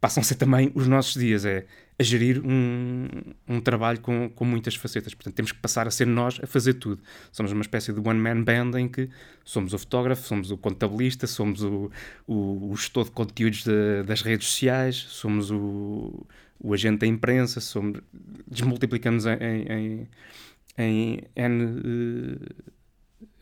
passam 0.00 0.20
a 0.20 0.24
ser 0.24 0.36
também 0.36 0.70
os 0.74 0.86
nossos 0.86 1.14
dias, 1.14 1.44
é 1.44 1.66
a 1.98 2.02
gerir 2.02 2.40
um, 2.44 3.08
um 3.48 3.60
trabalho 3.60 4.00
com, 4.00 4.30
com 4.30 4.44
muitas 4.44 4.76
facetas. 4.76 5.14
Portanto, 5.14 5.34
temos 5.34 5.50
que 5.50 5.58
passar 5.58 5.88
a 5.88 5.90
ser 5.90 6.06
nós 6.06 6.38
a 6.40 6.46
fazer 6.46 6.74
tudo. 6.74 7.02
Somos 7.32 7.50
uma 7.50 7.62
espécie 7.62 7.92
de 7.92 7.98
one-man 7.98 8.44
band 8.44 8.78
em 8.78 8.88
que 8.88 9.10
somos 9.44 9.74
o 9.74 9.78
fotógrafo, 9.78 10.22
somos 10.22 10.52
o 10.52 10.56
contabilista, 10.56 11.26
somos 11.26 11.62
o, 11.64 11.90
o, 12.26 12.70
o 12.70 12.76
gestor 12.76 13.06
de 13.06 13.10
conteúdos 13.10 13.64
de, 13.64 14.04
das 14.04 14.22
redes 14.22 14.46
sociais, 14.46 14.94
somos 14.94 15.50
o, 15.50 16.24
o 16.60 16.72
agente 16.72 16.98
da 16.98 17.06
imprensa, 17.08 17.60
somos, 17.60 18.00
desmultiplicamos 18.46 19.26
em, 19.26 19.66
em, 19.68 20.08
em 20.78 21.20
N 21.34 21.64
uh, 21.64 22.72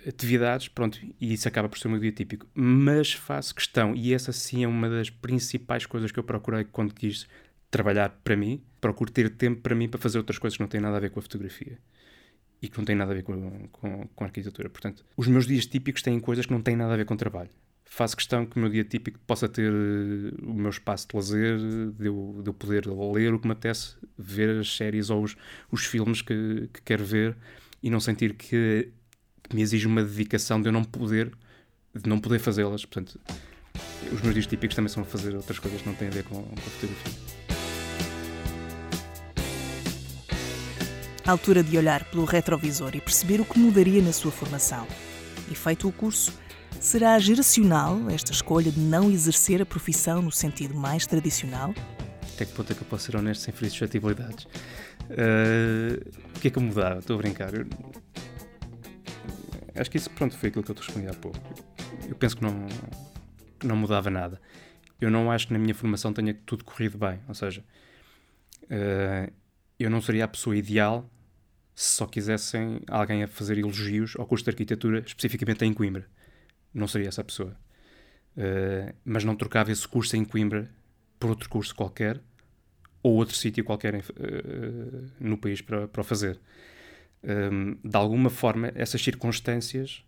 atividades, 0.07 0.69
pronto, 0.69 0.99
e 1.21 1.33
isso 1.33 1.49
acaba 1.49 1.69
por 1.69 1.79
ser 1.79 1.89
o 1.89 1.91
meu 1.91 2.01
dia 2.01 2.13
típico. 2.13 2.47
Mas 2.55 3.13
faço 3.13 3.55
questão, 3.55 3.95
e 3.95 4.15
essa 4.15 4.33
sim 4.33 4.65
é 4.65 4.69
uma 4.69 4.89
das 4.89 5.11
principais 5.11 5.85
coisas 5.87 6.13
que 6.13 6.19
eu 6.19 6.25
procurei 6.25 6.65
quando 6.65 6.95
quis 6.95 7.27
trabalhar 7.71 8.11
para 8.23 8.37
mim, 8.37 8.63
procuro 8.81 9.11
ter 9.11 9.29
tempo 9.31 9.61
para 9.61 9.75
mim 9.75 9.89
para 9.89 10.01
fazer 10.01 10.19
outras 10.19 10.39
coisas 10.39 10.57
que 10.57 10.63
não 10.63 10.69
têm 10.69 10.81
nada 10.81 10.97
a 10.97 11.01
ver 11.01 11.11
com 11.11 11.19
a 11.19 11.23
fotografia 11.23 11.79
e 12.63 12.69
que 12.69 12.79
não 12.79 12.85
têm 12.85 12.97
nada 12.97 13.13
a 13.13 13.15
ver 13.15 13.23
com, 13.23 13.69
com, 13.69 14.09
com 14.15 14.25
a 14.25 14.27
arquitetura. 14.27 14.71
Portanto, 14.71 15.05
os 15.17 15.27
meus 15.29 15.47
dias 15.47 15.67
típicos 15.67 16.03
têm 16.03 16.19
coisas 16.21 16.47
que 16.47 16.53
não 16.53 16.63
têm 16.63 16.77
nada 16.77 16.95
a 16.95 16.97
ver 16.97 17.05
com 17.05 17.17
trabalho. 17.17 17.51
Faço 17.85 18.17
questão 18.17 18.45
que 18.45 18.57
o 18.57 18.61
meu 18.61 18.69
dia 18.69 18.85
típico 18.85 19.19
possa 19.27 19.49
ter 19.49 19.71
uh, 19.71 20.51
o 20.51 20.55
meu 20.55 20.71
espaço 20.71 21.07
de 21.09 21.17
lazer, 21.17 21.59
de 21.93 22.07
eu, 22.07 22.41
de 22.43 22.49
eu 22.49 22.55
poder 22.55 22.87
ler 22.87 23.33
o 23.33 23.39
que 23.39 23.47
me 23.47 23.53
apetece, 23.53 23.97
ver 24.19 24.59
as 24.59 24.75
séries 24.75 25.09
ou 25.11 25.23
os, 25.23 25.37
os 25.71 25.85
filmes 25.85 26.21
que, 26.21 26.69
que 26.73 26.83
quero 26.83 27.05
ver 27.05 27.37
e 27.83 27.91
não 27.91 28.01
sentir 28.01 28.35
que 28.35 28.91
me 29.53 29.63
exige 29.63 29.87
uma 29.87 30.03
dedicação 30.03 30.61
de 30.61 30.69
eu 30.69 30.73
não 30.73 30.85
poder, 30.85 31.33
de 31.95 32.09
não 32.09 32.19
poder 32.19 32.39
fazê-las. 32.39 32.85
Portanto, 32.85 33.19
os 34.13 34.21
meus 34.23 34.35
dias 34.35 34.47
típicos 34.47 34.75
também 34.75 34.89
são 34.89 35.03
a 35.03 35.07
fazer 35.07 35.35
outras 35.35 35.59
coisas 35.59 35.81
que 35.81 35.89
não 35.89 35.95
têm 35.95 36.09
a 36.09 36.11
ver 36.11 36.25
com, 36.25 36.43
com 36.43 36.55
a 36.55 36.57
fotografia. 36.57 37.37
altura 41.31 41.63
de 41.63 41.77
olhar 41.77 42.05
pelo 42.05 42.25
retrovisor 42.25 42.95
e 42.95 43.01
perceber 43.01 43.41
o 43.41 43.45
que 43.45 43.59
mudaria 43.59 44.01
na 44.01 44.13
sua 44.13 44.31
formação. 44.31 44.87
E 45.51 45.55
feito 45.55 45.89
o 45.89 45.93
curso, 45.93 46.33
será 46.81 47.19
geracional 47.19 47.99
esta 48.11 48.33
escolha 48.33 48.71
de 48.71 48.81
não 48.81 49.11
exercer 49.11 49.61
a 49.61 49.67
profissão 49.67 50.23
no 50.23 50.31
sentido 50.31 50.75
mais 50.75 51.07
tradicional? 51.07 51.75
Até 52.35 52.45
que 52.45 52.53
ponto 52.53 52.73
é 52.73 52.75
que 52.75 52.83
eu 52.83 52.87
posso 52.87 53.07
ser 53.07 53.17
honesto 53.17 53.43
sem 53.43 53.53
ferir 53.53 53.71
suscetibilidades? 53.71 54.45
Uh, 54.45 56.01
o 56.37 56.41
que 56.41 56.49
é 56.49 56.51
que 56.51 56.59
eu 56.59 56.63
mudava? 56.63 56.99
Estou 56.99 57.17
a 57.17 57.19
brincar. 57.19 57.55
Eu... 57.55 57.67
Acho 59.79 59.91
que 59.91 59.97
isso, 59.97 60.11
pronto, 60.11 60.37
foi 60.37 60.49
aquilo 60.49 60.65
que 60.65 60.71
eu 60.71 60.75
te 60.75 60.83
respondi 60.83 61.07
há 61.07 61.15
pouco. 61.15 61.39
Eu 62.09 62.17
penso 62.17 62.37
que 62.37 62.43
não, 62.43 62.67
não 63.63 63.77
mudava 63.77 64.11
nada. 64.11 64.41
Eu 65.01 65.11
não 65.11 65.31
acho 65.31 65.49
que 65.49 65.53
na 65.53 65.59
minha 65.59 65.75
formação 65.75 66.13
tenha 66.13 66.35
tudo 66.35 66.65
corrido 66.65 66.97
bem. 66.97 67.21
Ou 67.29 67.35
seja, 67.35 67.63
uh, 68.65 69.33
eu 69.79 69.91
não 69.91 70.01
seria 70.01 70.25
a 70.25 70.29
pessoa 70.29 70.57
ideal 70.57 71.09
se 71.75 71.97
só 71.97 72.07
quisessem 72.07 72.81
alguém 72.89 73.23
a 73.23 73.29
fazer 73.29 73.59
elogios 73.59 74.17
ao 74.17 74.27
curso 74.27 74.45
de 74.45 74.51
arquitetura, 74.51 75.01
especificamente 75.01 75.65
em 75.65 75.75
Coimbra. 75.75 76.09
Não 76.73 76.89
seria 76.89 77.09
essa 77.09 77.23
pessoa. 77.23 77.55
Uh, 78.37 78.95
mas 79.05 79.25
não 79.25 79.37
trocava 79.37 79.71
esse 79.71 79.87
curso 79.87 80.17
em 80.17 80.25
Coimbra 80.25 80.71
por 81.19 81.31
outro 81.31 81.49
curso 81.49 81.75
qualquer 81.75 82.21
ou 83.03 83.15
outro 83.15 83.37
sítio 83.37 83.63
qualquer 83.63 83.95
uh, 83.95 84.03
no 85.21 85.37
país 85.37 85.61
para, 85.61 85.87
para 85.87 86.01
o 86.01 86.05
fazer. 86.05 86.41
Um, 87.23 87.77
de 87.83 87.97
alguma 87.97 88.31
forma, 88.31 88.73
essas 88.75 89.03
circunstâncias 89.03 90.05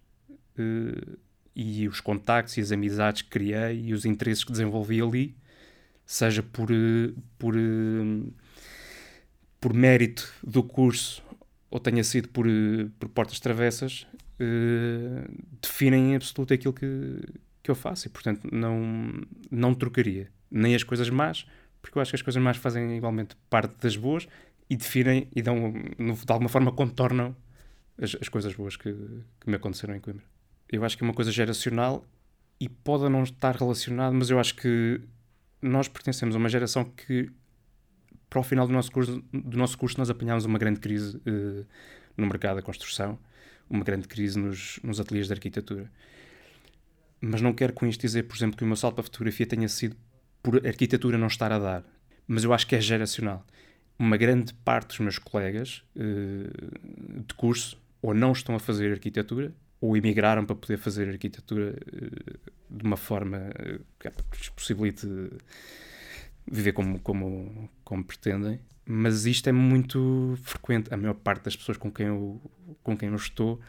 uh, 0.58 1.18
e 1.54 1.88
os 1.88 2.00
contactos 2.00 2.56
e 2.56 2.60
as 2.60 2.70
amizades 2.70 3.22
que 3.22 3.30
criei 3.30 3.86
e 3.86 3.92
os 3.92 4.04
interesses 4.04 4.44
que 4.44 4.52
desenvolvi 4.52 5.02
ali, 5.02 5.36
seja 6.06 6.42
por, 6.42 6.68
por, 7.38 7.54
por 9.60 9.74
mérito 9.74 10.32
do 10.42 10.62
curso 10.62 11.22
ou 11.70 11.78
tenha 11.78 12.02
sido 12.02 12.28
por, 12.28 12.46
eh, 12.48 12.88
por 12.98 13.08
portas 13.10 13.40
travessas, 13.40 14.06
uh, 14.40 15.30
definem 15.60 16.12
em 16.12 16.16
absoluto 16.16 16.54
aquilo 16.54 16.72
que, 16.72 17.20
que 17.62 17.70
eu 17.70 17.74
faço 17.74 18.06
e, 18.06 18.10
portanto, 18.10 18.48
não, 18.50 19.20
não 19.50 19.74
trocaria 19.74 20.30
nem 20.50 20.74
as 20.74 20.82
coisas 20.82 21.10
más, 21.10 21.46
porque 21.82 21.98
eu 21.98 22.02
acho 22.02 22.10
que 22.10 22.16
as 22.16 22.22
coisas 22.22 22.42
más 22.42 22.56
fazem 22.56 22.96
igualmente 22.96 23.36
parte 23.50 23.74
das 23.80 23.96
boas 23.96 24.26
e 24.70 24.76
definem 24.76 25.28
e 25.34 25.42
dão, 25.42 25.72
de 25.72 26.32
alguma 26.32 26.48
forma, 26.48 26.72
contornam 26.72 27.34
as, 28.00 28.16
as 28.20 28.28
coisas 28.28 28.54
boas 28.54 28.76
que, 28.76 28.92
que 29.40 29.48
me 29.48 29.56
aconteceram 29.56 29.94
em 29.94 30.00
Coimbra. 30.00 30.24
Eu 30.70 30.84
acho 30.84 30.96
que 30.96 31.02
é 31.02 31.06
uma 31.06 31.14
coisa 31.14 31.32
geracional 31.32 32.04
e 32.60 32.68
pode 32.68 33.08
não 33.08 33.22
estar 33.22 33.56
relacionado, 33.56 34.12
mas 34.14 34.30
eu 34.30 34.38
acho 34.38 34.54
que 34.54 35.00
nós 35.62 35.88
pertencemos 35.88 36.34
a 36.34 36.38
uma 36.38 36.48
geração 36.48 36.84
que 36.84 37.30
para 38.28 38.40
o 38.40 38.42
final 38.42 38.66
do 38.66 38.72
nosso 38.72 38.92
curso, 38.92 39.24
do 39.32 39.56
nosso 39.56 39.78
curso 39.78 39.98
nós 39.98 40.10
apanhámos 40.10 40.44
uma 40.44 40.58
grande 40.58 40.80
crise 40.80 41.16
uh, 41.16 41.66
no 42.16 42.26
mercado 42.26 42.56
da 42.56 42.62
construção, 42.62 43.18
uma 43.70 43.82
grande 43.82 44.06
crise 44.06 44.38
nos, 44.38 44.78
nos 44.82 45.00
ateliês 45.00 45.26
de 45.26 45.32
arquitetura. 45.32 45.90
Mas 47.20 47.40
não 47.40 47.52
quero 47.52 47.72
com 47.72 47.86
isto 47.86 48.00
dizer, 48.00 48.24
por 48.24 48.36
exemplo, 48.36 48.56
que 48.56 48.64
o 48.64 48.66
meu 48.66 48.76
salto 48.76 48.94
para 48.94 49.02
a 49.02 49.04
fotografia 49.04 49.46
tenha 49.46 49.68
sido 49.68 49.96
por 50.42 50.64
arquitetura 50.66 51.18
não 51.18 51.26
estar 51.26 51.50
a 51.50 51.58
dar. 51.58 51.84
Mas 52.26 52.44
eu 52.44 52.52
acho 52.52 52.66
que 52.66 52.76
é 52.76 52.80
geracional. 52.80 53.44
Uma 53.98 54.16
grande 54.16 54.54
parte 54.54 54.88
dos 54.88 54.98
meus 55.00 55.18
colegas 55.18 55.82
uh, 55.96 57.22
de 57.26 57.34
curso 57.34 57.80
ou 58.00 58.14
não 58.14 58.32
estão 58.32 58.54
a 58.54 58.60
fazer 58.60 58.92
arquitetura 58.92 59.52
ou 59.80 59.96
emigraram 59.96 60.44
para 60.44 60.54
poder 60.54 60.76
fazer 60.76 61.08
arquitetura 61.08 61.74
uh, 61.74 62.76
de 62.76 62.84
uma 62.84 62.96
forma 62.96 63.50
que 63.98 64.08
lhes 64.38 64.48
possibilite 64.50 65.06
viver 66.50 66.72
como, 66.72 66.98
como, 67.00 67.68
como 67.84 68.04
pretendem, 68.04 68.60
mas 68.84 69.26
isto 69.26 69.48
é 69.48 69.52
muito 69.52 70.34
frequente. 70.42 70.92
A 70.92 70.96
maior 70.96 71.14
parte 71.14 71.44
das 71.44 71.56
pessoas 71.56 71.76
com 71.76 71.90
quem 71.90 72.06
eu, 72.06 72.40
com 72.82 72.96
quem 72.96 73.10
eu 73.10 73.16
estou 73.16 73.60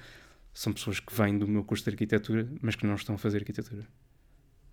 são 0.54 0.74
pessoas 0.74 1.00
que 1.00 1.14
vêm 1.14 1.38
do 1.38 1.48
meu 1.48 1.64
curso 1.64 1.84
de 1.84 1.90
arquitetura, 1.90 2.48
mas 2.62 2.76
que 2.76 2.86
não 2.86 2.96
estão 2.96 3.16
a 3.16 3.18
fazer 3.18 3.40
arquitetura. 3.40 3.86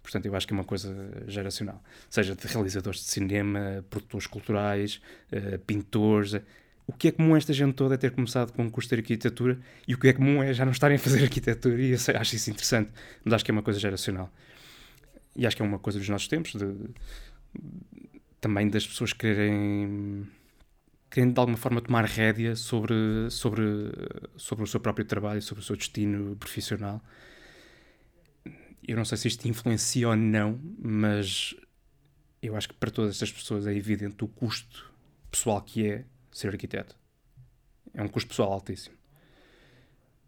Portanto, 0.06 0.24
eu 0.26 0.36
acho 0.36 0.46
que 0.46 0.52
é 0.52 0.56
uma 0.56 0.62
coisa 0.62 0.94
geracional. 1.26 1.82
Seja 2.08 2.36
de 2.36 2.46
realizadores 2.46 3.00
de 3.00 3.06
cinema, 3.06 3.84
produtores 3.90 4.28
culturais, 4.28 5.00
uh, 5.32 5.58
pintores. 5.66 6.40
O 6.86 6.92
que 6.92 7.08
é 7.08 7.10
comum 7.10 7.36
esta 7.36 7.52
gente 7.52 7.74
toda 7.74 7.96
é 7.96 7.98
ter 7.98 8.12
começado 8.12 8.52
com 8.52 8.62
um 8.62 8.70
curso 8.70 8.88
de 8.88 8.94
arquitetura 8.94 9.58
e 9.88 9.94
o 9.94 9.98
que 9.98 10.06
é 10.06 10.12
comum 10.12 10.44
é 10.44 10.54
já 10.54 10.64
não 10.64 10.70
estarem 10.70 10.94
a 10.94 10.98
fazer 11.00 11.20
arquitetura 11.26 11.82
e 11.82 11.90
eu 11.90 11.98
acho 12.20 12.36
isso 12.36 12.50
interessante. 12.50 12.92
Mas 13.24 13.34
acho 13.34 13.44
que 13.44 13.50
é 13.50 13.52
uma 13.52 13.64
coisa 13.64 13.80
geracional. 13.80 14.32
E 15.34 15.44
acho 15.44 15.56
que 15.56 15.62
é 15.62 15.64
uma 15.64 15.80
coisa 15.80 15.98
dos 15.98 16.08
nossos 16.08 16.28
tempos, 16.28 16.52
de, 16.52 16.72
também 18.40 18.68
das 18.68 18.86
pessoas 18.86 19.12
quererem, 19.12 20.24
querendo 21.10 21.34
de 21.34 21.40
alguma 21.40 21.58
forma 21.58 21.80
tomar 21.80 22.04
rédea 22.04 22.54
sobre, 22.54 22.94
sobre, 23.28 23.64
sobre 24.36 24.62
o 24.62 24.68
seu 24.68 24.78
próprio 24.78 25.04
trabalho, 25.04 25.42
sobre 25.42 25.64
o 25.64 25.66
seu 25.66 25.74
destino 25.74 26.36
profissional. 26.36 27.02
Eu 28.86 28.96
não 28.96 29.04
sei 29.04 29.18
se 29.18 29.26
isto 29.26 29.48
influencia 29.48 30.08
ou 30.08 30.14
não, 30.14 30.60
mas 30.78 31.56
eu 32.40 32.54
acho 32.54 32.68
que 32.68 32.74
para 32.74 32.90
todas 32.90 33.10
estas 33.10 33.32
pessoas 33.32 33.66
é 33.66 33.74
evidente 33.74 34.22
o 34.22 34.28
custo 34.28 34.94
pessoal 35.28 35.60
que 35.60 35.84
é 35.84 36.04
ser 36.30 36.48
arquiteto. 36.48 36.96
É 37.92 38.00
um 38.00 38.06
custo 38.06 38.28
pessoal 38.28 38.52
altíssimo. 38.52 38.94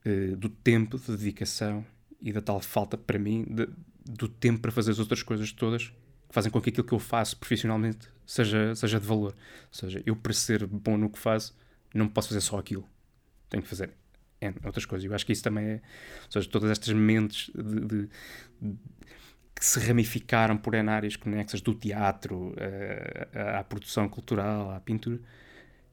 Uh, 0.05 0.37
do 0.37 0.49
tempo, 0.49 0.99
de 0.99 1.17
dedicação 1.17 1.87
e 2.21 2.33
da 2.33 2.41
tal 2.41 2.61
falta 2.61 2.97
para 2.97 3.19
mim 3.19 3.45
de, 3.49 3.69
do 4.05 4.29
tempo 4.29 4.61
para 4.61 4.73
fazer 4.73 4.91
as 4.91 4.99
outras 4.99 5.23
coisas 5.23 5.53
todas 5.53 5.89
que 6.29 6.35
fazem 6.35 6.51
com 6.51 6.61
que 6.61 6.71
aquilo 6.71 6.87
que 6.87 6.95
eu 6.95 6.99
faço 6.99 7.37
profissionalmente 7.37 8.09
seja, 8.27 8.75
seja 8.75 8.99
de 8.99 9.07
valor. 9.07 9.33
Ou 9.33 9.75
seja, 9.75 10.03
eu 10.05 10.17
para 10.17 10.33
ser 10.33 10.67
bom 10.67 10.99
no 10.99 11.09
que 11.09 11.19
faço, 11.19 11.57
não 11.95 12.09
posso 12.09 12.29
fazer 12.29 12.41
só 12.41 12.59
aquilo. 12.59 12.89
Tenho 13.49 13.63
que 13.63 13.69
fazer 13.69 13.95
outras 14.65 14.87
coisas. 14.87 15.05
Eu 15.05 15.15
acho 15.15 15.27
que 15.27 15.33
isso 15.33 15.43
também 15.43 15.65
é. 15.65 15.81
Ou 16.27 16.33
seja, 16.33 16.49
todas 16.49 16.71
estas 16.71 16.95
mentes 16.95 17.51
de, 17.55 17.81
de, 17.81 18.09
de, 18.61 18.79
que 19.55 19.65
se 19.65 19.81
ramificaram 19.81 20.57
por 20.57 20.77
áreas 20.77 21.17
conexas 21.17 21.61
do 21.61 21.75
teatro 21.75 22.55
à, 23.35 23.59
à 23.59 23.65
produção 23.65 24.09
cultural, 24.09 24.71
à 24.71 24.81
pintura, 24.81 25.21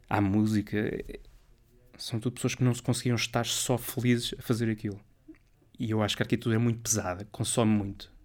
à 0.09 0.21
música, 0.21 0.77
são 1.97 2.19
tudo 2.19 2.35
pessoas 2.35 2.55
que 2.55 2.63
não 2.63 2.73
se 2.73 2.81
conseguiam 2.81 3.15
estar 3.15 3.45
só 3.45 3.77
felizes 3.77 4.35
a 4.37 4.41
fazer 4.41 4.69
aquilo. 4.69 4.99
E 5.79 5.91
eu 5.91 6.01
acho 6.01 6.15
que 6.15 6.23
a 6.23 6.25
arquitetura 6.25 6.55
é 6.55 6.59
muito 6.59 6.79
pesada, 6.79 7.25
consome 7.31 7.71
muito 7.71 8.15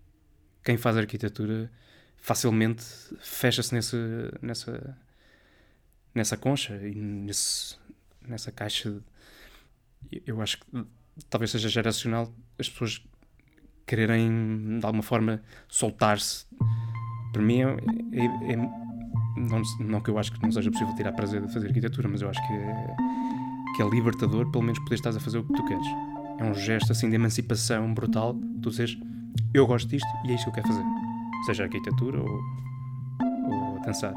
quem 0.65 0.77
faz 0.77 0.97
arquitetura 0.97 1.71
facilmente 2.17 2.85
fecha-se 3.19 3.75
nesse, 3.75 3.97
nessa, 4.43 4.99
nessa 6.15 6.37
concha 6.37 6.77
e 6.77 6.95
nesse, 6.95 7.77
nessa 8.27 8.53
caixa. 8.53 9.01
Eu 10.27 10.41
acho 10.41 10.59
que 10.59 10.87
talvez 11.29 11.51
seja 11.51 11.69
geracional 11.69 12.33
as 12.59 12.69
pessoas 12.69 13.03
quererem 13.87 14.79
de 14.79 14.87
alguma 14.87 15.03
forma 15.03 15.43
soltar-se. 15.69 16.47
Para 17.33 17.43
mim, 17.43 17.61
é, 17.63 17.77
é, 18.13 18.53
é, 18.53 18.57
não, 18.57 19.63
não 19.81 20.01
que 20.01 20.11
eu 20.11 20.19
acho 20.19 20.33
que 20.33 20.43
não 20.43 20.51
seja 20.51 20.71
possível 20.71 20.95
tirar 20.95 21.13
prazer 21.13 21.45
de 21.45 21.53
fazer 21.53 21.69
arquitetura, 21.69 22.09
mas 22.09 22.23
eu 22.23 22.29
acho 22.29 22.41
que 22.47 22.53
é, 22.53 22.97
que 23.77 23.83
é 23.83 23.89
libertador, 23.89 24.51
pelo 24.51 24.63
menos 24.63 24.79
poder 24.81 24.97
estar 24.97 25.11
a 25.11 25.21
fazer 25.21 25.39
o 25.39 25.45
que 25.45 25.53
tu 25.55 25.65
queres. 25.65 25.87
É 26.39 26.45
um 26.45 26.55
gesto 26.55 26.93
assim 26.93 27.09
de 27.09 27.17
emancipação 27.17 27.93
brutal. 27.93 28.35
Tu 28.63 28.71
dizes, 28.71 28.99
eu 29.53 29.67
gosto 29.67 29.89
disto 29.89 30.09
e 30.25 30.33
é 30.33 30.35
isto 30.35 30.45
que 30.45 30.51
eu 30.51 30.55
quero 30.55 30.69
fazer. 30.69 30.85
Seja 31.47 31.65
arquitetura 31.65 32.21
ou, 32.21 32.41
ou 33.45 33.81
dançar. 33.83 34.15